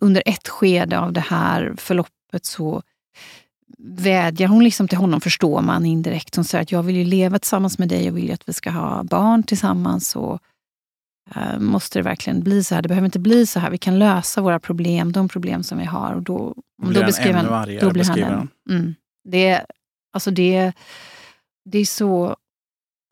under 0.00 0.22
ett 0.26 0.48
skede 0.48 0.98
av 0.98 1.12
det 1.12 1.20
här 1.20 1.74
förloppet 1.76 2.44
så 2.44 2.82
vädjar 3.78 4.48
hon 4.48 4.64
liksom 4.64 4.88
till 4.88 4.98
honom, 4.98 5.20
förstår 5.20 5.62
man 5.62 5.86
indirekt. 5.86 6.36
Hon 6.36 6.44
säger 6.44 6.62
att 6.62 6.72
jag 6.72 6.82
vill 6.82 6.96
ju 6.96 7.04
leva 7.04 7.38
tillsammans 7.38 7.78
med 7.78 7.88
dig, 7.88 8.04
jag 8.04 8.12
vill 8.12 8.26
ju 8.26 8.32
att 8.32 8.48
vi 8.48 8.52
ska 8.52 8.70
ha 8.70 9.02
barn 9.02 9.42
tillsammans. 9.42 10.16
Och, 10.16 10.40
måste 11.58 11.98
det 11.98 12.02
verkligen 12.02 12.42
bli 12.42 12.64
så 12.64 12.74
här? 12.74 12.82
Det 12.82 12.88
behöver 12.88 13.06
inte 13.06 13.18
bli 13.18 13.46
så 13.46 13.60
här. 13.60 13.70
Vi 13.70 13.78
kan 13.78 13.98
lösa 13.98 14.40
våra 14.40 14.60
problem, 14.60 15.12
de 15.12 15.28
problem 15.28 15.62
som 15.62 15.78
vi 15.78 15.84
har. 15.84 16.12
Och 16.12 16.22
då, 16.22 16.54
då 16.82 17.04
beskriver 17.04 17.32
han 17.32 17.46
ännu 17.46 17.54
argare. 17.54 17.84
Då 17.84 17.92
blir 17.92 18.24
han. 18.24 18.48
Mm, 18.70 18.94
det, 19.24 19.66
alltså 20.12 20.30
det, 20.30 20.72
det 21.64 21.78
är 21.78 21.84
så 21.84 22.36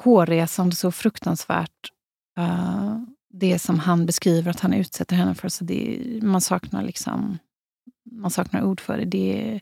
hårresande, 0.02 0.76
så 0.76 0.92
fruktansvärt. 0.92 1.90
Uh, 2.38 2.98
det 3.30 3.58
som 3.58 3.78
han 3.78 4.06
beskriver 4.06 4.50
att 4.50 4.60
han 4.60 4.72
utsätter 4.72 5.16
henne 5.16 5.34
för. 5.34 5.48
Så 5.48 5.64
det, 5.64 6.00
man, 6.22 6.40
saknar 6.40 6.82
liksom, 6.82 7.38
man 8.10 8.30
saknar 8.30 8.62
ord 8.62 8.80
för 8.80 8.98
det. 8.98 9.04
Det 9.04 9.54
är 9.54 9.60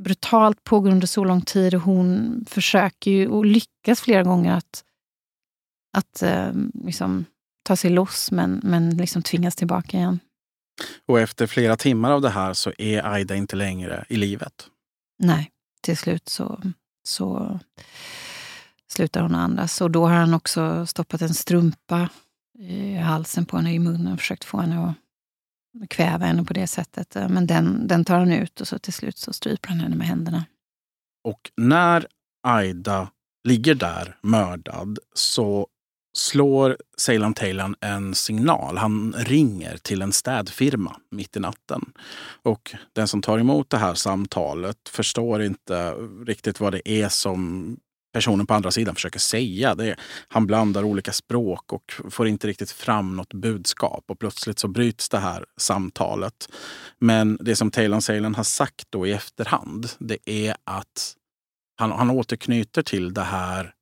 brutalt, 0.00 0.64
pågår 0.64 0.90
under 0.90 1.06
så 1.06 1.24
lång 1.24 1.40
tid 1.40 1.74
och 1.74 1.80
hon 1.80 2.44
försöker 2.48 3.10
ju 3.10 3.28
och 3.28 3.46
lyckas 3.46 4.00
flera 4.00 4.22
gånger 4.22 4.52
att, 4.52 4.84
att 5.96 6.22
uh, 6.22 6.62
liksom, 6.84 7.24
ta 7.62 7.76
sig 7.76 7.90
loss 7.90 8.30
men, 8.30 8.60
men 8.64 8.90
liksom 8.90 9.22
tvingas 9.22 9.56
tillbaka 9.56 9.96
igen. 9.96 10.20
Och 11.06 11.20
efter 11.20 11.46
flera 11.46 11.76
timmar 11.76 12.10
av 12.10 12.20
det 12.20 12.30
här 12.30 12.52
så 12.52 12.72
är 12.78 13.06
Aida 13.06 13.36
inte 13.36 13.56
längre 13.56 14.04
i 14.08 14.16
livet. 14.16 14.68
Nej, 15.18 15.50
till 15.82 15.96
slut 15.96 16.28
så, 16.28 16.62
så 17.04 17.60
slutar 18.88 19.20
hon 19.22 19.34
andas. 19.34 19.80
Och 19.80 19.90
då 19.90 20.06
har 20.06 20.14
han 20.14 20.34
också 20.34 20.86
stoppat 20.86 21.22
en 21.22 21.34
strumpa 21.34 22.08
i 22.58 22.94
halsen 22.94 23.44
på 23.44 23.56
henne, 23.56 23.72
i 23.74 23.78
munnen, 23.78 24.12
och 24.12 24.18
försökt 24.18 24.44
få 24.44 24.60
henne 24.60 24.94
att 25.82 25.88
kväva 25.88 26.26
henne 26.26 26.44
på 26.44 26.52
det 26.52 26.66
sättet. 26.66 27.14
Men 27.14 27.46
den, 27.46 27.86
den 27.86 28.04
tar 28.04 28.18
han 28.18 28.32
ut 28.32 28.60
och 28.60 28.68
så 28.68 28.78
till 28.78 28.92
slut 28.92 29.18
så 29.18 29.32
stryper 29.32 29.68
han 29.68 29.80
henne 29.80 29.96
med 29.96 30.06
händerna. 30.06 30.44
Och 31.24 31.50
när 31.56 32.06
Aida 32.42 33.10
ligger 33.48 33.74
där 33.74 34.18
mördad 34.22 34.98
så 35.14 35.68
slår 36.12 36.76
Ceylan 36.98 37.34
Taylor 37.34 37.74
en 37.80 38.14
signal. 38.14 38.76
Han 38.76 39.14
ringer 39.18 39.76
till 39.76 40.02
en 40.02 40.12
städfirma 40.12 40.96
mitt 41.10 41.36
i 41.36 41.40
natten. 41.40 41.92
Och 42.42 42.74
den 42.92 43.08
som 43.08 43.22
tar 43.22 43.38
emot 43.38 43.70
det 43.70 43.76
här 43.76 43.94
samtalet 43.94 44.88
förstår 44.88 45.42
inte 45.42 45.92
riktigt 46.26 46.60
vad 46.60 46.72
det 46.72 46.88
är 46.88 47.08
som 47.08 47.76
personen 48.12 48.46
på 48.46 48.54
andra 48.54 48.70
sidan 48.70 48.94
försöker 48.94 49.18
säga. 49.18 49.74
Det 49.74 49.90
är, 49.90 49.96
han 50.28 50.46
blandar 50.46 50.84
olika 50.84 51.12
språk 51.12 51.72
och 51.72 52.00
får 52.10 52.28
inte 52.28 52.46
riktigt 52.46 52.70
fram 52.70 53.16
något 53.16 53.34
budskap. 53.34 54.04
Och 54.08 54.18
plötsligt 54.18 54.58
så 54.58 54.68
bryts 54.68 55.08
det 55.08 55.18
här 55.18 55.44
samtalet. 55.56 56.48
Men 56.98 57.38
det 57.40 57.56
som 57.56 57.70
Taylor 57.70 58.00
Salen 58.00 58.34
har 58.34 58.44
sagt 58.44 58.84
då 58.90 59.06
i 59.06 59.12
efterhand, 59.12 59.90
det 59.98 60.18
är 60.24 60.54
att 60.64 61.16
han, 61.76 61.92
han 61.92 62.10
återknyter 62.10 62.82
till 62.82 63.14
det 63.14 63.22
här 63.22 63.74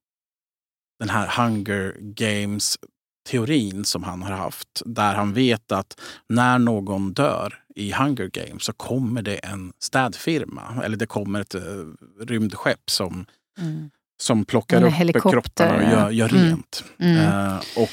den 0.98 1.08
här 1.08 1.42
Hunger 1.42 1.96
Games-teorin 2.00 3.84
som 3.84 4.02
han 4.02 4.22
har 4.22 4.30
haft. 4.30 4.82
Där 4.84 5.14
han 5.14 5.32
vet 5.32 5.72
att 5.72 6.00
när 6.28 6.58
någon 6.58 7.12
dör 7.12 7.54
i 7.74 7.92
Hunger 7.92 8.26
Games 8.26 8.64
så 8.64 8.72
kommer 8.72 9.22
det 9.22 9.36
en 9.36 9.72
städfirma. 9.78 10.82
Eller 10.84 10.96
det 10.96 11.06
kommer 11.06 11.40
ett 11.40 11.54
uh, 11.54 11.94
rymdskepp 12.20 12.90
som, 12.90 13.26
mm. 13.58 13.90
som 14.20 14.44
plockar 14.44 14.84
upp 14.84 15.22
kropparna 15.22 15.76
och 15.76 15.82
gör, 15.82 16.10
gör 16.10 16.28
mm. 16.28 16.44
rent. 16.44 16.84
Uh, 17.02 17.56
och, 17.76 17.90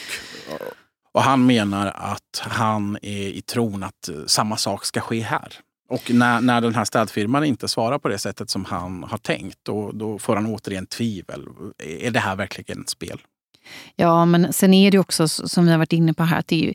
Och 1.16 1.24
han 1.24 1.46
menar 1.46 1.88
att 1.88 2.42
han 2.42 2.98
är 3.02 3.28
i 3.28 3.42
tron 3.42 3.84
att 3.84 4.10
samma 4.28 4.58
sak 4.58 4.86
ska 4.86 5.02
ske 5.02 5.22
här. 5.22 5.54
Och 5.88 6.12
när, 6.14 6.42
när 6.42 6.62
den 6.62 6.76
här 6.76 6.86
städfirman 6.86 7.44
inte 7.44 7.68
svarar 7.68 8.00
på 8.00 8.08
det 8.08 8.18
sättet 8.18 8.50
som 8.50 8.66
han 8.66 9.04
har 9.04 9.18
tänkt, 9.18 9.60
då, 9.64 9.92
då 9.92 10.20
får 10.20 10.36
han 10.36 10.46
återigen 10.46 10.86
tvivel. 10.86 11.48
Är 11.78 12.12
det 12.12 12.20
här 12.20 12.36
verkligen 12.36 12.82
ett 12.82 12.90
spel? 12.90 13.22
Ja, 13.96 14.26
men 14.26 14.54
sen 14.54 14.74
är 14.74 14.92
det 14.92 15.00
också 15.00 15.28
som 15.28 15.66
vi 15.66 15.72
har 15.72 15.78
varit 15.78 15.94
inne 15.94 16.14
på 16.14 16.24
här, 16.24 16.40
att 16.40 16.48
det 16.48 16.56
är, 16.56 16.68
ju, 16.68 16.74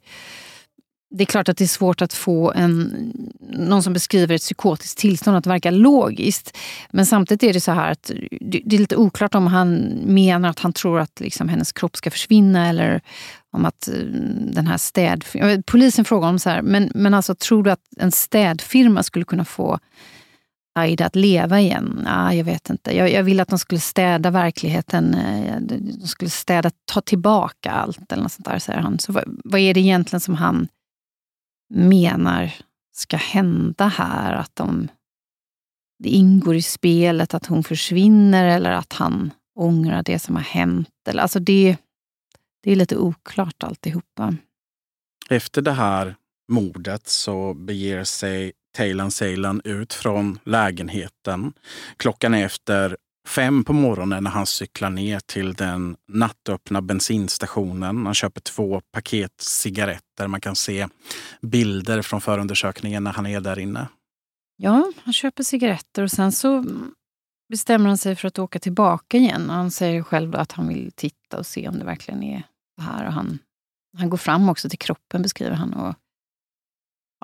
det 1.11 1.25
är 1.25 1.27
klart 1.27 1.49
att 1.49 1.57
det 1.57 1.65
är 1.65 1.69
svårt 1.69 2.03
att 2.03 2.13
få 2.13 2.53
en, 2.53 3.13
någon 3.41 3.83
som 3.83 3.93
beskriver 3.93 4.35
ett 4.35 4.41
psykotiskt 4.41 4.99
tillstånd 4.99 5.37
att 5.37 5.47
verka 5.47 5.71
logiskt. 5.71 6.57
Men 6.91 7.07
samtidigt 7.07 7.43
är 7.43 7.53
det 7.53 7.61
så 7.61 7.73
här 7.73 7.91
att 7.91 8.11
det 8.41 8.75
är 8.75 8.79
lite 8.79 8.97
oklart 8.97 9.35
om 9.35 9.47
han 9.47 9.75
menar 10.05 10.49
att 10.49 10.59
han 10.59 10.73
tror 10.73 11.01
att 11.01 11.21
liksom 11.21 11.49
hennes 11.49 11.73
kropp 11.73 11.97
ska 11.97 12.11
försvinna 12.11 12.69
eller 12.69 13.01
om 13.53 13.65
att 13.65 13.89
eh, 13.89 13.95
den 14.55 14.67
här 14.67 14.79
städ... 14.79 15.25
Polisen 15.67 16.05
frågar 16.05 16.29
om 16.29 16.39
så 16.39 16.51
här, 16.51 16.63
men, 16.63 16.91
men 16.95 17.15
alltså 17.15 17.35
tror 17.35 17.63
du 17.63 17.71
att 17.71 17.85
en 17.97 18.13
städfirma 18.13 19.03
skulle 19.03 19.25
kunna 19.25 19.45
få 19.45 19.79
Aida 20.75 21.07
att 21.07 21.17
leva 21.17 21.61
igen? 21.61 22.07
Ah, 22.07 22.33
jag 22.33 22.45
vet 22.45 22.71
inte. 22.71 22.97
Jag, 22.97 23.13
jag 23.13 23.23
vill 23.23 23.41
att 23.41 23.49
de 23.49 23.59
skulle 23.59 23.81
städa 23.81 24.31
verkligheten. 24.31 25.15
Eh, 25.15 25.61
de 25.61 26.07
skulle 26.07 26.31
städa, 26.31 26.71
ta 26.85 27.01
tillbaka 27.01 27.71
allt 27.71 28.13
eller 28.13 28.23
något 28.23 28.33
sånt 28.33 28.47
där, 28.47 28.59
säger 28.59 28.79
han. 28.79 28.99
Så 28.99 29.13
vad, 29.13 29.25
vad 29.45 29.61
är 29.61 29.75
det 29.75 29.81
egentligen 29.81 30.21
som 30.21 30.35
han 30.35 30.69
menar 31.75 32.53
ska 32.93 33.17
hända 33.17 33.87
här? 33.87 34.33
Att 34.33 34.57
de, 34.57 34.89
det 36.03 36.09
ingår 36.09 36.55
i 36.55 36.63
spelet 36.63 37.35
att 37.35 37.47
hon 37.47 37.65
försvinner 37.65 38.45
eller 38.45 38.71
att 38.71 38.93
han 38.93 39.31
ångrar 39.59 40.03
det 40.03 40.19
som 40.19 40.37
har 40.37 40.43
hänt. 40.43 40.89
Eller, 41.09 41.23
alltså 41.23 41.41
det, 41.41 41.77
det 42.63 42.73
är 42.73 42.77
lite 42.77 42.97
oklart 42.97 43.63
alltihopa. 43.63 44.35
Efter 45.31 45.63
det 45.63 45.73
här 45.73 46.15
mordet 46.49 47.09
så 47.09 47.55
beger 47.55 48.05
sig 48.05 48.53
Taylan 48.77 49.11
Seylan 49.11 49.61
ut 49.65 49.95
från 49.95 50.39
lägenheten. 50.45 51.53
Klockan 51.97 52.35
är 52.35 52.45
efter 52.45 52.97
fem 53.29 53.65
på 53.65 53.73
morgonen 53.73 54.25
när 54.25 54.31
han 54.31 54.47
cyklar 54.47 54.91
ner 54.91 55.21
till 55.21 55.55
den 55.55 55.97
nattöppna 56.09 56.83
bensinstationen. 56.83 58.07
Han 58.07 58.15
köper 58.15 58.41
två 58.41 58.81
paket 58.93 59.41
cigaretter. 59.41 60.27
Man 60.27 60.41
kan 60.41 60.57
se 60.57 60.89
bilder 61.43 62.03
från 62.03 62.21
förundersökningen 62.21 63.05
när 63.05 63.13
han 63.13 63.27
är 63.27 63.41
där 63.41 63.59
inne. 63.59 63.89
Ja, 64.57 64.93
han 65.05 65.13
köper 65.13 65.43
cigaretter 65.43 66.03
och 66.03 66.11
sen 66.11 66.33
så 66.33 66.65
bestämmer 67.51 67.89
han 67.89 67.99
sig 67.99 68.17
för 68.17 68.29
att 68.29 68.39
åka 68.39 68.59
tillbaka 68.59 69.17
igen. 69.17 69.51
Han 69.51 69.71
säger 69.71 70.03
själv 70.03 70.37
att 70.37 70.53
han 70.53 70.69
vill 70.69 70.93
titta 70.95 71.39
och 71.39 71.47
se 71.47 71.69
om 71.69 71.79
det 71.79 71.85
verkligen 71.85 72.23
är 72.23 72.43
det 72.77 72.83
här. 72.83 73.07
Och 73.07 73.13
han, 73.13 73.39
han 73.99 74.11
går 74.11 74.17
fram 74.17 74.49
också 74.49 74.69
till 74.69 74.79
kroppen, 74.79 75.23
beskriver 75.23 75.57
han. 75.57 75.75
Och, 75.75 75.95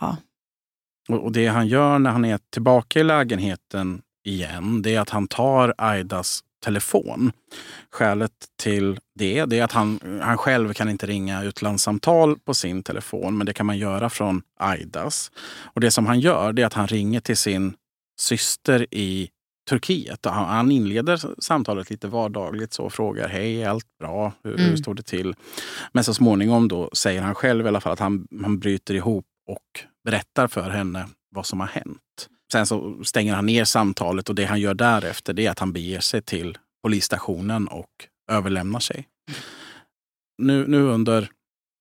ja. 0.00 0.16
och 1.08 1.32
det 1.32 1.46
han 1.46 1.68
gör 1.68 1.98
när 1.98 2.10
han 2.10 2.24
är 2.24 2.38
tillbaka 2.50 3.00
i 3.00 3.04
lägenheten 3.04 4.02
igen, 4.24 4.82
det 4.82 4.94
är 4.94 5.00
att 5.00 5.10
han 5.10 5.28
tar 5.28 5.74
Aidas 5.78 6.44
telefon. 6.64 7.32
Skälet 7.90 8.32
till 8.62 8.98
det, 9.14 9.44
det 9.44 9.58
är 9.58 9.64
att 9.64 9.72
han, 9.72 10.00
han 10.22 10.38
själv 10.38 10.72
kan 10.72 10.88
inte 10.88 11.06
ringa 11.06 11.42
utlandssamtal 11.42 12.38
på 12.38 12.54
sin 12.54 12.82
telefon, 12.82 13.38
men 13.38 13.46
det 13.46 13.52
kan 13.52 13.66
man 13.66 13.78
göra 13.78 14.10
från 14.10 14.42
Aidas. 14.60 15.30
Och 15.74 15.80
det 15.80 15.90
som 15.90 16.06
han 16.06 16.20
gör, 16.20 16.52
det 16.52 16.62
är 16.62 16.66
att 16.66 16.72
han 16.72 16.86
ringer 16.86 17.20
till 17.20 17.36
sin 17.36 17.74
syster 18.18 18.86
i 18.90 19.30
Turkiet. 19.68 20.24
Han 20.24 20.70
inleder 20.70 21.42
samtalet 21.42 21.90
lite 21.90 22.08
vardagligt 22.08 22.72
så 22.72 22.84
och 22.84 22.92
frågar 22.92 23.28
hej, 23.28 23.64
allt 23.64 23.98
bra? 23.98 24.32
Hur, 24.42 24.54
mm. 24.54 24.70
hur 24.70 24.76
står 24.76 24.94
det 24.94 25.02
till? 25.02 25.34
Men 25.92 26.04
så 26.04 26.14
småningom 26.14 26.68
då 26.68 26.90
säger 26.92 27.22
han 27.22 27.34
själv 27.34 27.64
i 27.64 27.68
alla 27.68 27.80
fall 27.80 27.92
att 27.92 28.00
han, 28.00 28.28
han 28.42 28.58
bryter 28.58 28.94
ihop 28.94 29.26
och 29.46 29.84
berättar 30.04 30.48
för 30.48 30.70
henne 30.70 31.08
vad 31.34 31.46
som 31.46 31.60
har 31.60 31.66
hänt. 31.66 32.28
Sen 32.52 32.66
så 32.66 33.04
stänger 33.04 33.34
han 33.34 33.46
ner 33.46 33.64
samtalet 33.64 34.28
och 34.28 34.34
det 34.34 34.44
han 34.44 34.60
gör 34.60 34.74
därefter 34.74 35.32
det 35.32 35.46
är 35.46 35.50
att 35.50 35.58
han 35.58 35.72
beger 35.72 36.00
sig 36.00 36.22
till 36.22 36.58
polisstationen 36.82 37.68
och 37.68 37.90
överlämnar 38.30 38.80
sig. 38.80 39.08
Nu, 40.38 40.66
nu 40.66 40.82
under 40.82 41.30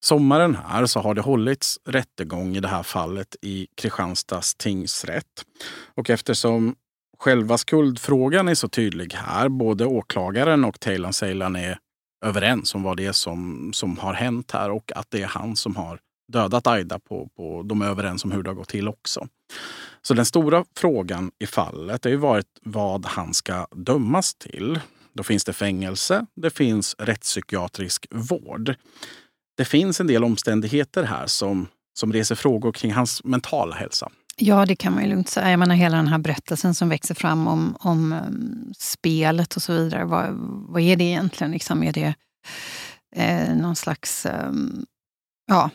sommaren 0.06 0.56
här 0.56 0.86
så 0.86 1.00
har 1.00 1.14
det 1.14 1.22
hållits 1.22 1.80
rättegång 1.86 2.56
i 2.56 2.60
det 2.60 2.68
här 2.68 2.84
fallet 2.84 3.36
i 3.42 3.68
Kristianstads 3.76 4.56
tingsrätt. 4.56 5.46
Och 5.96 6.10
eftersom 6.10 6.76
själva 7.26 7.58
skuldfrågan 7.58 8.48
är 8.48 8.56
så 8.56 8.68
tydlig 8.68 9.14
här, 9.14 9.50
både 9.50 9.86
åklagaren 9.86 10.66
och 10.66 10.80
Taylor 10.80 11.12
Seilan 11.12 11.56
är 11.56 11.78
överens 12.26 12.76
om 12.76 12.84
vad 12.84 12.98
det 12.98 13.06
är 13.06 13.12
som, 13.12 13.70
som 13.74 13.98
har 13.98 14.14
hänt 14.14 14.52
här 14.52 14.72
och 14.72 14.92
att 14.96 15.08
det 15.10 15.22
är 15.22 15.28
han 15.28 15.56
som 15.56 15.76
har 15.76 16.00
dödat 16.32 16.68
Aida. 16.68 17.00
På, 17.00 17.30
på, 17.38 17.64
de 17.64 17.82
är 17.82 17.86
överens 17.86 18.24
om 18.26 18.32
hur 18.32 18.44
det 18.44 18.50
har 18.50 18.56
gått 18.56 18.70
till 18.70 18.88
också. 18.88 19.28
Så 20.02 20.14
den 20.14 20.26
stora 20.26 20.66
frågan 20.78 21.32
i 21.40 21.46
fallet 21.46 22.04
har 22.04 22.12
ju 22.12 22.18
varit 22.18 22.60
vad 22.62 23.06
han 23.06 23.34
ska 23.34 23.68
dömas 23.76 24.36
till. 24.36 24.80
Då 25.14 25.24
finns 25.24 25.44
det 25.46 25.54
fängelse, 25.54 26.26
det 26.36 26.50
finns 26.50 26.96
rättspsykiatrisk 27.00 28.08
vård. 28.12 28.76
Det 29.58 29.66
finns 29.66 30.00
en 30.00 30.08
del 30.08 30.24
omständigheter 30.24 31.04
här 31.04 31.28
som, 31.28 31.68
som 32.00 32.14
reser 32.14 32.36
frågor 32.36 32.72
kring 32.72 32.94
hans 32.94 33.24
mentala 33.24 33.76
hälsa. 33.76 34.12
Ja, 34.38 34.66
det 34.66 34.76
kan 34.76 34.94
man 34.94 35.04
ju 35.04 35.10
lugnt 35.10 35.30
säga. 35.30 35.50
Jag 35.50 35.60
menar 35.60 35.76
hela 35.76 35.98
den 35.98 36.08
här 36.08 36.18
berättelsen 36.18 36.76
som 36.76 36.90
växer 36.90 37.16
fram 37.16 37.48
om, 37.48 37.78
om 37.80 38.14
ehm, 38.14 38.74
spelet 38.78 39.56
och 39.56 39.62
så 39.62 39.74
vidare. 39.74 40.06
Vad, 40.06 40.28
vad 40.70 40.82
är 40.82 40.96
det 40.96 41.04
egentligen? 41.04 41.52
Liksom, 41.52 41.84
är 41.84 41.94
det 41.94 42.14
eh, 43.16 43.56
någon 43.56 43.76
slags 43.76 44.26
eh, 44.26 44.52
ja, 45.48 45.70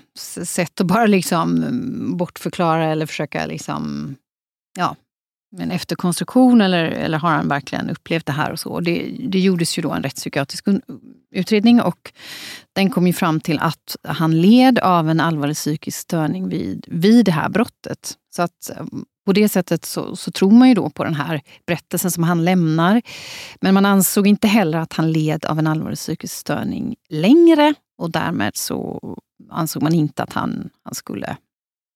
sätt 0.44 0.80
att 0.80 0.86
bara 0.86 1.06
liksom 1.06 1.62
ehm, 1.62 2.16
bortförklara 2.16 2.84
eller 2.86 3.06
försöka 3.06 3.46
liksom, 3.46 4.14
ja, 4.78 4.96
en 5.58 5.70
efterkonstruktion 5.70 6.60
eller, 6.60 6.84
eller 6.84 7.18
har 7.18 7.30
han 7.30 7.48
verkligen 7.48 7.90
upplevt 7.90 8.26
det 8.26 8.32
här 8.32 8.52
och 8.52 8.58
så? 8.58 8.80
Det, 8.80 9.16
det 9.28 9.40
gjordes 9.40 9.78
ju 9.78 9.82
då 9.82 9.90
en 9.90 10.02
rättspsykiatrisk 10.02 10.64
utredning 11.30 11.80
och 11.80 12.12
den 12.72 12.90
kom 12.90 13.06
ju 13.06 13.12
fram 13.12 13.40
till 13.40 13.58
att 13.58 13.96
han 14.04 14.40
led 14.40 14.78
av 14.78 15.10
en 15.10 15.20
allvarlig 15.20 15.56
psykisk 15.56 15.98
störning 15.98 16.48
vid, 16.48 16.86
vid 16.88 17.24
det 17.24 17.32
här 17.32 17.48
brottet. 17.48 18.14
Så 18.36 18.42
att 18.42 18.70
eh, 18.70 18.84
på 19.26 19.32
det 19.32 19.48
sättet 19.48 19.84
så, 19.84 20.16
så, 20.16 20.30
tror 20.30 20.50
man 20.50 20.68
ju 20.68 20.74
då 20.74 20.90
på 20.90 21.04
den 21.04 21.14
här 21.14 21.40
berättelsen 21.66 22.10
som 22.10 22.22
han 22.22 22.44
lämnar. 22.44 23.02
Men 23.60 23.74
man 23.74 23.86
ansåg 23.86 24.26
inte 24.26 24.48
heller 24.48 24.78
att 24.78 24.92
han 24.92 25.12
led 25.12 25.44
av 25.44 25.58
en 25.58 25.66
allvarlig 25.66 25.98
psykisk 25.98 26.34
störning 26.34 26.96
längre 27.08 27.74
och 27.98 28.10
därmed 28.10 28.56
så 28.56 29.00
ansåg 29.50 29.82
man 29.82 29.94
inte 29.94 30.22
att 30.22 30.32
han, 30.32 30.70
han 30.84 30.94
skulle 30.94 31.36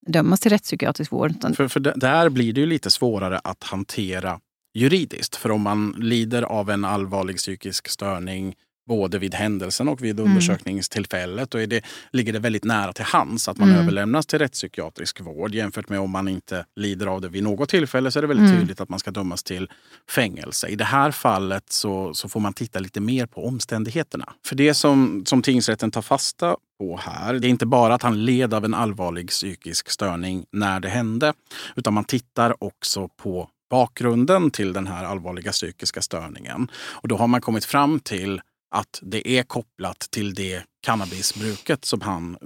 dömas 0.05 0.39
till 0.39 0.51
rättspsykiatrisk 0.51 1.11
vård. 1.11 1.55
För, 1.55 1.67
för 1.67 1.79
där 1.79 2.29
blir 2.29 2.53
det 2.53 2.59
ju 2.59 2.65
lite 2.65 2.89
svårare 2.89 3.39
att 3.43 3.63
hantera 3.63 4.39
juridiskt. 4.73 5.35
För 5.35 5.51
om 5.51 5.61
man 5.61 5.95
lider 5.97 6.41
av 6.41 6.69
en 6.69 6.85
allvarlig 6.85 7.37
psykisk 7.37 7.87
störning 7.87 8.55
både 8.87 9.19
vid 9.19 9.33
händelsen 9.33 9.87
och 9.87 10.03
vid 10.03 10.19
mm. 10.19 10.31
undersökningstillfället. 10.31 11.51
Då 11.51 11.57
är 11.57 11.67
det, 11.67 11.85
ligger 12.11 12.33
det 12.33 12.39
väldigt 12.39 12.63
nära 12.63 12.93
till 12.93 13.05
hands 13.05 13.47
att 13.47 13.57
man 13.57 13.69
mm. 13.69 13.81
överlämnas 13.81 14.25
till 14.25 14.39
rättspsykiatrisk 14.39 15.21
vård 15.21 15.55
jämfört 15.55 15.89
med 15.89 15.99
om 15.99 16.11
man 16.11 16.27
inte 16.27 16.65
lider 16.75 17.07
av 17.07 17.21
det 17.21 17.29
vid 17.29 17.43
något 17.43 17.69
tillfälle 17.69 18.11
så 18.11 18.19
är 18.19 18.21
det 18.21 18.27
väldigt 18.27 18.47
mm. 18.47 18.59
tydligt 18.59 18.81
att 18.81 18.89
man 18.89 18.99
ska 18.99 19.11
dömas 19.11 19.43
till 19.43 19.69
fängelse. 20.09 20.67
I 20.67 20.75
det 20.75 20.83
här 20.83 21.11
fallet 21.11 21.63
så, 21.69 22.13
så 22.13 22.29
får 22.29 22.39
man 22.39 22.53
titta 22.53 22.79
lite 22.79 22.99
mer 22.99 23.25
på 23.25 23.47
omständigheterna. 23.47 24.33
För 24.45 24.55
det 24.55 24.73
som, 24.73 25.23
som 25.25 25.41
tingsrätten 25.41 25.91
tar 25.91 26.01
fasta 26.01 26.55
på 26.79 26.97
här, 26.97 27.33
det 27.33 27.47
är 27.47 27.49
inte 27.49 27.65
bara 27.65 27.93
att 27.93 28.01
han 28.01 28.25
led 28.25 28.53
av 28.53 28.65
en 28.65 28.73
allvarlig 28.73 29.29
psykisk 29.29 29.89
störning 29.89 30.45
när 30.51 30.79
det 30.79 30.89
hände, 30.89 31.33
utan 31.75 31.93
man 31.93 32.03
tittar 32.03 32.63
också 32.63 33.07
på 33.07 33.49
bakgrunden 33.69 34.51
till 34.51 34.73
den 34.73 34.87
här 34.87 35.05
allvarliga 35.05 35.51
psykiska 35.51 36.01
störningen. 36.01 36.67
Och 36.75 37.07
då 37.07 37.17
har 37.17 37.27
man 37.27 37.41
kommit 37.41 37.65
fram 37.65 37.99
till 37.99 38.41
att 38.75 38.99
det 39.01 39.29
är 39.29 39.43
kopplat 39.43 39.99
till 39.99 40.33
det 40.33 40.63
cannabisbruket 40.81 41.85
som 41.85 42.01
han 42.01 42.37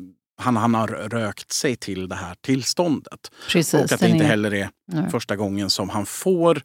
han, 0.42 0.58
han 0.58 0.76
har 0.76 0.88
rökt 0.88 1.52
sig 1.52 1.76
till 1.76 2.10
det 2.10 2.16
här 2.16 2.36
tillståndet. 2.42 3.32
Precis, 3.52 3.74
och 3.74 3.92
att 3.92 4.00
det 4.00 4.10
inte 4.10 4.26
heller 4.26 4.54
är 4.54 4.70
nej. 4.92 5.10
första 5.10 5.36
gången 5.36 5.70
som 5.70 5.90
han 5.90 6.06
får 6.06 6.62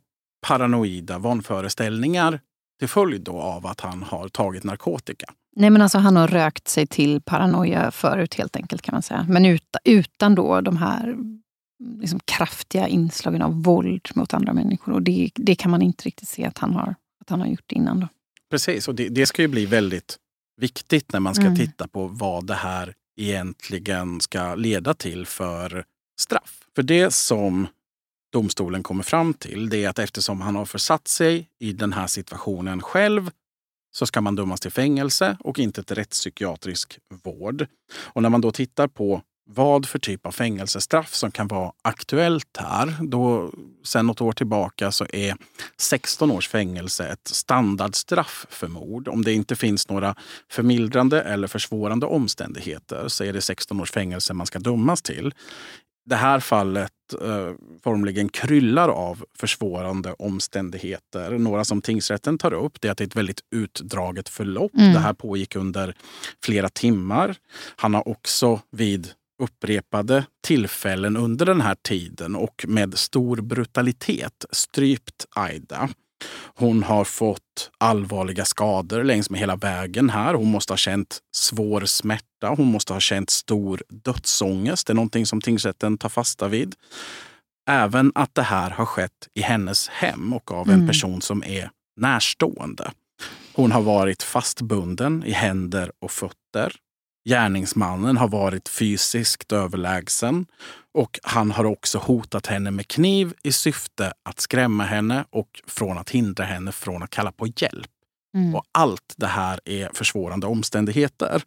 paranoida 0.46 1.18
vanföreställningar 1.18 2.40
till 2.78 2.88
följd 2.88 3.28
av 3.28 3.66
att 3.66 3.80
han 3.80 4.02
har 4.02 4.28
tagit 4.28 4.64
narkotika. 4.64 5.26
Nej 5.56 5.70
men 5.70 5.82
alltså 5.82 5.98
han 5.98 6.16
har 6.16 6.28
rökt 6.28 6.68
sig 6.68 6.86
till 6.86 7.20
paranoia 7.20 7.90
förut 7.90 8.34
helt 8.34 8.56
enkelt 8.56 8.82
kan 8.82 8.92
man 8.92 9.02
säga. 9.02 9.26
Men 9.28 9.44
utan, 9.44 9.80
utan 9.84 10.34
då 10.34 10.60
de 10.60 10.76
här 10.76 11.16
liksom, 12.00 12.20
kraftiga 12.24 12.88
inslagen 12.88 13.42
av 13.42 13.62
våld 13.62 14.08
mot 14.14 14.34
andra 14.34 14.52
människor. 14.52 14.92
Och 14.92 15.02
det, 15.02 15.30
det 15.34 15.54
kan 15.54 15.70
man 15.70 15.82
inte 15.82 16.04
riktigt 16.04 16.28
se 16.28 16.44
att 16.44 16.58
han 16.58 16.74
har, 16.74 16.94
att 17.20 17.30
han 17.30 17.40
har 17.40 17.46
gjort 17.46 17.72
innan. 17.72 18.00
Då. 18.00 18.08
Precis, 18.54 18.88
och 18.88 18.94
det, 18.94 19.08
det 19.08 19.26
ska 19.26 19.42
ju 19.42 19.48
bli 19.48 19.66
väldigt 19.66 20.16
viktigt 20.60 21.12
när 21.12 21.20
man 21.20 21.34
ska 21.34 21.44
mm. 21.44 21.56
titta 21.56 21.88
på 21.88 22.06
vad 22.06 22.46
det 22.46 22.54
här 22.54 22.94
egentligen 23.20 24.20
ska 24.20 24.54
leda 24.54 24.94
till 24.94 25.26
för 25.26 25.84
straff. 26.20 26.64
För 26.74 26.82
det 26.82 27.14
som 27.14 27.66
domstolen 28.32 28.82
kommer 28.82 29.02
fram 29.02 29.34
till 29.34 29.68
det 29.68 29.84
är 29.84 29.88
att 29.88 29.98
eftersom 29.98 30.40
han 30.40 30.56
har 30.56 30.64
försatt 30.64 31.08
sig 31.08 31.48
i 31.60 31.72
den 31.72 31.92
här 31.92 32.06
situationen 32.06 32.82
själv 32.82 33.30
så 33.94 34.06
ska 34.06 34.20
man 34.20 34.36
dömas 34.36 34.60
till 34.60 34.70
fängelse 34.70 35.36
och 35.40 35.58
inte 35.58 35.82
till 35.82 35.96
rättspsykiatrisk 35.96 36.98
vård. 37.24 37.66
Och 37.94 38.22
när 38.22 38.28
man 38.28 38.40
då 38.40 38.52
tittar 38.52 38.88
på 38.88 39.22
vad 39.46 39.86
för 39.86 39.98
typ 39.98 40.26
av 40.26 40.32
fängelsestraff 40.32 41.14
som 41.14 41.30
kan 41.30 41.48
vara 41.48 41.72
aktuellt 41.82 42.56
här. 42.58 42.94
Då, 43.00 43.52
sen 43.84 44.06
något 44.06 44.20
år 44.20 44.32
tillbaka 44.32 44.92
så 44.92 45.06
är 45.12 45.36
16 45.76 46.30
års 46.30 46.48
fängelse 46.48 47.08
ett 47.08 47.28
standardstraff 47.28 48.46
för 48.50 48.68
mord. 48.68 49.08
Om 49.08 49.24
det 49.24 49.32
inte 49.32 49.56
finns 49.56 49.88
några 49.88 50.14
förmildrande 50.50 51.22
eller 51.22 51.48
försvårande 51.48 52.06
omständigheter 52.06 53.08
så 53.08 53.24
är 53.24 53.32
det 53.32 53.40
16 53.40 53.80
års 53.80 53.90
fängelse 53.90 54.34
man 54.34 54.46
ska 54.46 54.58
dömas 54.58 55.02
till. 55.02 55.34
Det 56.06 56.16
här 56.16 56.40
fallet 56.40 56.92
eh, 57.22 57.52
formligen 57.82 58.28
kryllar 58.28 58.88
av 58.88 59.24
försvårande 59.38 60.12
omständigheter. 60.12 61.38
Några 61.38 61.64
som 61.64 61.82
tingsrätten 61.82 62.38
tar 62.38 62.54
upp 62.54 62.80
det 62.80 62.88
är 62.88 62.92
att 62.92 62.98
det 62.98 63.04
är 63.04 63.06
ett 63.06 63.16
väldigt 63.16 63.40
utdraget 63.50 64.28
förlopp. 64.28 64.74
Mm. 64.74 64.92
Det 64.92 64.98
här 64.98 65.12
pågick 65.12 65.56
under 65.56 65.94
flera 66.44 66.68
timmar. 66.68 67.36
Han 67.76 67.94
har 67.94 68.08
också 68.08 68.60
vid 68.70 69.12
upprepade 69.42 70.26
tillfällen 70.42 71.16
under 71.16 71.46
den 71.46 71.60
här 71.60 71.76
tiden 71.82 72.36
och 72.36 72.64
med 72.68 72.98
stor 72.98 73.36
brutalitet 73.36 74.44
strypt 74.50 75.26
Aida. 75.30 75.88
Hon 76.54 76.82
har 76.82 77.04
fått 77.04 77.70
allvarliga 77.78 78.44
skador 78.44 79.04
längs 79.04 79.30
med 79.30 79.40
hela 79.40 79.56
vägen 79.56 80.10
här. 80.10 80.34
Hon 80.34 80.50
måste 80.50 80.72
ha 80.72 80.78
känt 80.78 81.18
svår 81.36 81.84
smärta. 81.84 82.48
Hon 82.56 82.66
måste 82.66 82.92
ha 82.92 83.00
känt 83.00 83.30
stor 83.30 83.82
dödsångest. 83.88 84.86
Det 84.86 84.92
är 84.92 84.94
någonting 84.94 85.26
som 85.26 85.40
tingsrätten 85.40 85.98
tar 85.98 86.08
fasta 86.08 86.48
vid. 86.48 86.74
Även 87.70 88.12
att 88.14 88.34
det 88.34 88.42
här 88.42 88.70
har 88.70 88.86
skett 88.86 89.28
i 89.34 89.40
hennes 89.40 89.88
hem 89.88 90.32
och 90.32 90.52
av 90.52 90.68
en 90.68 90.74
mm. 90.74 90.86
person 90.86 91.22
som 91.22 91.44
är 91.44 91.70
närstående. 91.96 92.90
Hon 93.54 93.72
har 93.72 93.82
varit 93.82 94.22
fastbunden 94.22 95.24
i 95.26 95.32
händer 95.32 95.92
och 95.98 96.10
fötter. 96.10 96.76
Gärningsmannen 97.24 98.16
har 98.16 98.28
varit 98.28 98.68
fysiskt 98.68 99.52
överlägsen 99.52 100.46
och 100.94 101.20
han 101.22 101.50
har 101.50 101.64
också 101.64 101.98
hotat 101.98 102.46
henne 102.46 102.70
med 102.70 102.88
kniv 102.88 103.34
i 103.42 103.52
syfte 103.52 104.12
att 104.22 104.40
skrämma 104.40 104.84
henne 104.84 105.24
och 105.30 105.62
från 105.66 105.98
att 105.98 106.10
hindra 106.10 106.44
henne 106.44 106.72
från 106.72 107.02
att 107.02 107.10
kalla 107.10 107.32
på 107.32 107.46
hjälp. 107.56 107.90
Mm. 108.36 108.54
Och 108.54 108.64
allt 108.72 109.14
det 109.16 109.26
här 109.26 109.60
är 109.64 109.90
försvårande 109.94 110.46
omständigheter. 110.46 111.42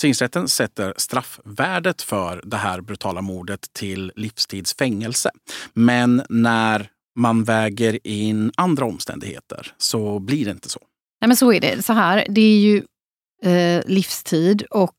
Tingsrätten 0.00 0.48
sätter 0.48 0.94
straffvärdet 0.96 2.02
för 2.02 2.42
det 2.44 2.56
här 2.56 2.80
brutala 2.80 3.20
mordet 3.20 3.72
till 3.72 4.12
livstidsfängelse. 4.16 5.30
Men 5.72 6.22
när 6.28 6.90
man 7.16 7.44
väger 7.44 8.06
in 8.06 8.52
andra 8.56 8.84
omständigheter 8.84 9.72
så 9.78 10.18
blir 10.18 10.44
det 10.44 10.50
inte 10.50 10.68
så. 10.68 10.80
Nej 11.20 11.28
men 11.28 11.36
så 11.36 11.52
är 11.52 11.60
det. 11.60 11.82
Så 11.82 11.92
här, 11.92 12.26
det 12.28 12.40
är 12.40 12.58
ju 12.58 12.82
eh, 13.42 13.82
livstid 13.86 14.62
och 14.62 14.96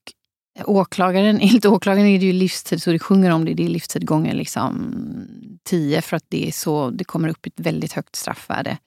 åklagaren, 0.66 1.40
enligt 1.42 1.66
åklagaren 1.66 2.08
är 2.08 2.20
det 2.20 2.26
ju 2.26 2.34
livstid 2.34 2.82
så 2.82 2.92
det 2.92 3.00
sjunger 3.00 3.32
om 3.32 3.46
det, 3.46 3.54
det 3.54 3.66
är 3.66 3.70
livstid 3.70 4.06
gånger 4.06 4.34
liksom 4.34 4.94
10 5.64 6.02
för 6.02 6.18
att 6.18 6.26
det, 6.30 6.48
är 6.48 6.52
så, 6.52 6.90
det 6.90 7.04
kommer 7.04 7.30
upp 7.30 7.46
ett 7.46 7.60
väldigt 7.60 7.94
högt 7.94 8.16
straffvärde. 8.16 8.78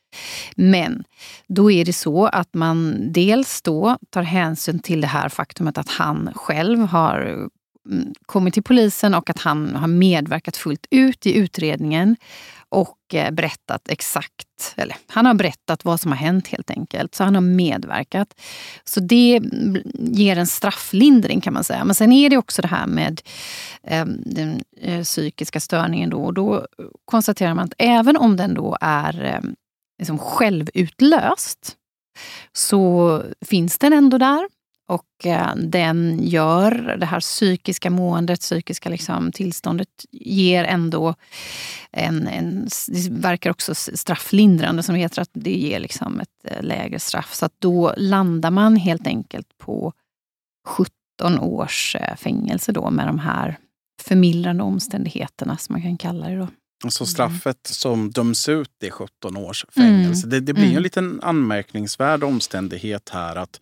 Men 0.56 1.04
då 1.46 1.70
är 1.70 1.84
det 1.84 1.92
så 1.92 2.26
att 2.26 2.54
man 2.54 2.98
dels 3.12 3.62
då 3.62 3.98
tar 4.10 4.22
hänsyn 4.22 4.78
till 4.78 5.00
det 5.00 5.06
här 5.06 5.28
faktumet 5.28 5.78
att 5.78 5.88
han 5.88 6.30
själv 6.34 6.78
har 6.78 7.48
Mm, 7.90 8.14
kommit 8.26 8.54
till 8.54 8.62
polisen 8.62 9.14
och 9.14 9.30
att 9.30 9.38
han 9.38 9.76
har 9.76 9.88
medverkat 9.88 10.56
fullt 10.56 10.86
ut 10.90 11.26
i 11.26 11.34
utredningen 11.34 12.16
och 12.68 13.14
eh, 13.14 13.30
berättat 13.30 13.88
exakt, 13.88 14.74
eller 14.76 14.96
han 15.06 15.26
har 15.26 15.34
berättat 15.34 15.84
vad 15.84 16.00
som 16.00 16.12
har 16.12 16.18
hänt 16.18 16.48
helt 16.48 16.70
enkelt. 16.70 17.14
Så 17.14 17.24
han 17.24 17.34
har 17.34 17.42
medverkat. 17.42 18.40
Så 18.84 19.00
det 19.00 19.36
mm, 19.36 19.82
ger 19.94 20.36
en 20.36 20.46
strafflindring 20.46 21.40
kan 21.40 21.52
man 21.52 21.64
säga. 21.64 21.84
Men 21.84 21.94
sen 21.94 22.12
är 22.12 22.30
det 22.30 22.36
också 22.36 22.62
det 22.62 22.68
här 22.68 22.86
med 22.86 23.20
eh, 23.82 24.04
den 24.06 24.64
eh, 24.80 25.02
psykiska 25.02 25.60
störningen. 25.60 26.10
Då, 26.10 26.24
och 26.24 26.34
då 26.34 26.66
konstaterar 27.04 27.54
man 27.54 27.64
att 27.64 27.74
även 27.78 28.16
om 28.16 28.36
den 28.36 28.54
då 28.54 28.76
är 28.80 29.24
eh, 29.24 29.50
liksom 29.98 30.18
självutlöst 30.18 31.76
så 32.52 33.22
finns 33.46 33.78
den 33.78 33.92
ändå 33.92 34.18
där. 34.18 34.48
Och 34.92 35.26
eh, 35.26 35.56
den 35.56 36.18
gör 36.22 36.96
det 37.00 37.06
här 37.06 37.20
psykiska 37.20 37.90
måendet, 37.90 38.40
psykiska 38.40 38.88
liksom, 38.88 39.32
tillståndet, 39.32 39.88
ger 40.10 40.64
ändå 40.64 41.14
en, 41.90 42.28
en... 42.28 42.68
Det 42.88 43.08
verkar 43.10 43.50
också 43.50 43.74
strafflindrande 43.74 44.82
som 44.82 44.94
heter 44.94 45.22
att 45.22 45.30
det 45.32 45.54
ger 45.54 45.80
liksom 45.80 46.20
ett 46.20 46.28
eh, 46.44 46.62
lägre 46.62 46.98
straff. 46.98 47.34
Så 47.34 47.46
att 47.46 47.54
då 47.58 47.94
landar 47.96 48.50
man 48.50 48.76
helt 48.76 49.06
enkelt 49.06 49.58
på 49.58 49.92
17 50.66 51.38
års 51.40 51.96
eh, 51.96 52.16
fängelse 52.16 52.72
då 52.72 52.90
med 52.90 53.06
de 53.06 53.18
här 53.18 53.58
förmildrande 54.02 54.62
omständigheterna 54.62 55.56
som 55.56 55.72
man 55.72 55.82
kan 55.82 55.96
kalla 55.96 56.28
det. 56.28 56.36
Då. 56.36 56.48
Så 56.90 57.06
straffet 57.06 57.66
som 57.66 58.10
döms 58.10 58.48
ut 58.48 58.82
är 58.82 58.90
17 58.90 59.36
års 59.36 59.66
fängelse. 59.68 60.26
Mm. 60.26 60.30
Det, 60.30 60.40
det, 60.40 60.52
blir 60.52 60.64
mm. 60.64 60.76
en 60.76 60.82
liten 60.82 61.20
anmärkningsvärd 61.22 62.24
omständighet 62.24 63.08
här 63.08 63.36
att 63.36 63.60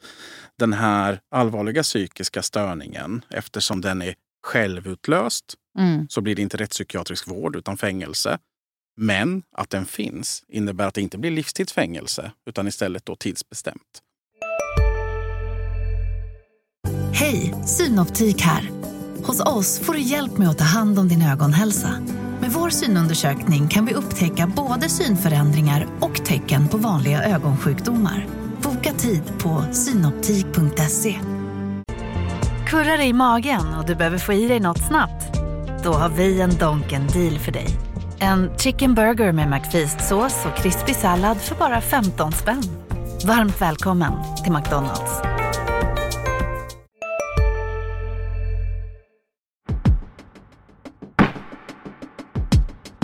den 0.59 0.73
här 0.73 1.21
allvarliga 1.31 1.83
psykiska 1.83 2.43
störningen, 2.43 3.25
eftersom 3.29 3.81
den 3.81 4.03
är 4.03 4.15
självutlöst, 4.47 5.55
mm. 5.79 6.07
så 6.09 6.21
blir 6.21 6.35
det 6.35 6.43
inte 6.43 6.57
rättspsykiatrisk 6.57 7.29
vård 7.29 7.57
utan 7.57 7.77
fängelse. 7.77 8.39
Men 8.97 9.43
att 9.57 9.71
den 9.71 9.87
finns 9.87 10.45
innebär 10.49 10.87
att 10.87 10.95
det 10.95 11.01
inte 11.01 11.19
blir 11.19 11.31
livstidsfängelse 11.31 12.33
utan 12.47 12.69
istället 12.69 13.07
då 13.07 13.17
tidsbestämt. 13.17 14.03
Hej, 17.13 17.55
Synoptik 17.67 18.41
här. 18.41 18.71
Hos 19.25 19.41
oss 19.41 19.79
får 19.79 19.93
du 19.93 20.01
hjälp 20.01 20.39
med 20.39 20.49
att 20.49 20.59
ta 20.59 20.65
hand 20.65 20.99
om 20.99 21.09
din 21.09 21.23
ögonhälsa. 21.23 21.95
Med 22.41 22.51
vår 22.51 22.71
synundersökning 22.71 23.69
kan 23.69 23.87
vi 23.87 23.95
upptäcka 23.95 24.47
både 24.47 24.89
synförändringar 24.89 25.87
och 26.01 26.25
tecken 26.25 26.69
på 26.69 26.77
vanliga 26.77 27.25
ögonsjukdomar. 27.25 28.27
Boka 28.63 28.93
tid 28.93 29.23
på 29.39 29.65
synoptik.se. 29.73 31.19
Kurrar 32.67 32.99
det 32.99 33.05
i 33.05 33.13
magen 33.13 33.75
och 33.79 33.87
du 33.87 33.95
behöver 33.95 34.19
få 34.19 34.33
i 34.33 34.49
dig 34.49 34.61
något 34.61 34.87
snabbt? 34.89 35.39
Då 35.85 35.93
har 35.93 36.09
vi 36.09 36.41
en 36.41 36.59
Donken 36.59 37.07
deal 37.07 37.39
för 37.39 37.53
dig. 37.53 37.67
En 38.19 38.59
chicken 38.59 38.95
burger 38.95 39.33
med 39.33 39.49
McFeast-sås 39.49 40.47
och 40.47 40.57
krispig 40.63 40.97
sallad 40.97 41.37
för 41.37 41.55
bara 41.55 41.81
15 41.81 42.33
spänn. 42.33 42.63
Varmt 43.27 43.61
välkommen 43.61 44.13
till 44.45 44.53
McDonalds. 44.53 45.23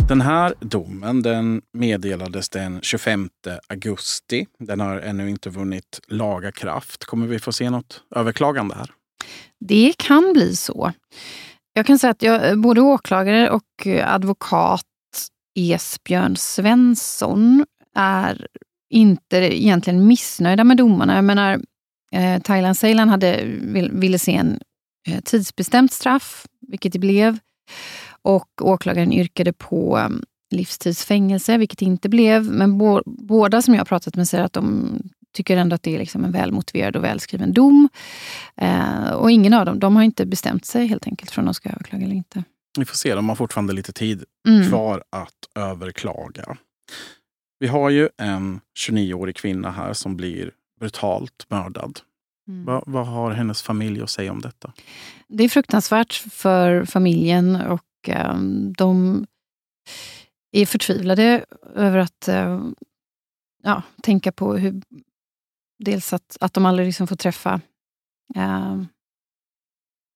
Den 0.08 0.20
här 0.20 0.54
domen 0.60 1.22
den 1.22 1.62
meddelades 1.72 2.48
den 2.48 2.80
25 2.82 3.28
augusti. 3.68 4.46
Den 4.58 4.80
har 4.80 4.98
ännu 4.98 5.30
inte 5.30 5.50
vunnit 5.50 6.00
laga 6.08 6.52
kraft. 6.52 7.04
Kommer 7.04 7.26
vi 7.26 7.38
få 7.38 7.52
se 7.52 7.70
något 7.70 8.02
överklagande 8.14 8.74
här? 8.74 8.90
Det 9.60 9.94
kan 9.98 10.32
bli 10.32 10.56
så. 10.56 10.92
Jag 11.72 11.86
kan 11.86 11.98
säga 11.98 12.10
att 12.10 12.22
jag, 12.22 12.60
både 12.60 12.80
åklagare 12.80 13.50
och 13.50 13.86
advokat 14.04 14.84
Esbjörn 15.54 16.36
Svensson 16.36 17.66
är 17.96 18.46
inte 18.90 19.36
egentligen 19.36 20.06
missnöjda 20.06 20.64
med 20.64 20.76
domarna. 20.76 21.14
Jag 21.14 21.24
menar, 21.24 21.60
eh, 22.12 22.42
Thailand 22.42 22.76
Ceylan 22.76 23.08
hade, 23.08 23.44
vill, 23.60 23.90
ville 23.92 24.18
se 24.18 24.34
en 24.34 24.60
eh, 25.08 25.20
tidsbestämt 25.20 25.92
straff, 25.92 26.46
vilket 26.68 26.92
det 26.92 26.98
blev. 26.98 27.38
Och 28.26 28.50
åklagaren 28.62 29.12
yrkade 29.12 29.52
på 29.52 29.98
um, 29.98 30.22
livstidsfängelse, 30.50 31.58
vilket 31.58 31.78
det 31.78 31.84
inte 31.84 32.08
blev. 32.08 32.44
Men 32.44 32.78
bo, 32.78 33.02
båda 33.06 33.62
som 33.62 33.74
jag 33.74 33.80
har 33.80 33.84
pratat 33.84 34.16
med 34.16 34.28
säger 34.28 34.44
att 34.44 34.52
de 34.52 34.98
tycker 35.32 35.56
ändå 35.56 35.74
att 35.74 35.82
det 35.82 35.94
är 35.94 35.98
liksom 35.98 36.24
en 36.24 36.32
välmotiverad 36.32 36.96
och 36.96 37.04
välskriven 37.04 37.52
dom. 37.52 37.88
Eh, 38.56 39.10
och 39.10 39.30
ingen 39.30 39.54
av 39.54 39.66
dem 39.66 39.78
de 39.78 39.96
har 39.96 40.02
inte 40.02 40.26
bestämt 40.26 40.64
sig 40.64 40.86
helt 40.86 41.06
enkelt 41.06 41.30
för 41.30 41.42
om 41.42 41.46
de 41.46 41.54
ska 41.54 41.68
överklaga 41.68 42.04
eller 42.04 42.14
inte. 42.14 42.44
Vi 42.78 42.84
får 42.84 42.94
se, 42.94 43.14
de 43.14 43.28
har 43.28 43.36
fortfarande 43.36 43.72
lite 43.72 43.92
tid 43.92 44.24
mm. 44.48 44.68
kvar 44.68 45.04
att 45.10 45.64
överklaga. 45.64 46.56
Vi 47.58 47.66
har 47.66 47.90
ju 47.90 48.08
en 48.18 48.60
29-årig 48.88 49.36
kvinna 49.36 49.70
här 49.70 49.92
som 49.92 50.16
blir 50.16 50.50
brutalt 50.80 51.46
mördad. 51.48 52.00
Mm. 52.48 52.64
Va, 52.64 52.82
vad 52.86 53.06
har 53.06 53.30
hennes 53.30 53.62
familj 53.62 54.02
att 54.02 54.10
säga 54.10 54.32
om 54.32 54.40
detta? 54.40 54.72
Det 55.28 55.44
är 55.44 55.48
fruktansvärt 55.48 56.12
för 56.14 56.84
familjen 56.84 57.56
och 57.56 57.80
Ehm, 58.08 58.72
de 58.72 59.26
är 60.52 60.66
förtvivlade 60.66 61.44
över 61.74 61.98
att 61.98 62.28
eh, 62.28 62.64
ja, 63.62 63.82
tänka 64.02 64.32
på 64.32 64.56
hur... 64.56 64.82
Dels 65.78 66.12
att, 66.12 66.36
att 66.40 66.54
de 66.54 66.66
aldrig 66.66 66.86
liksom 66.86 67.06
får 67.06 67.16
träffa 67.16 67.60
eh, 68.34 68.82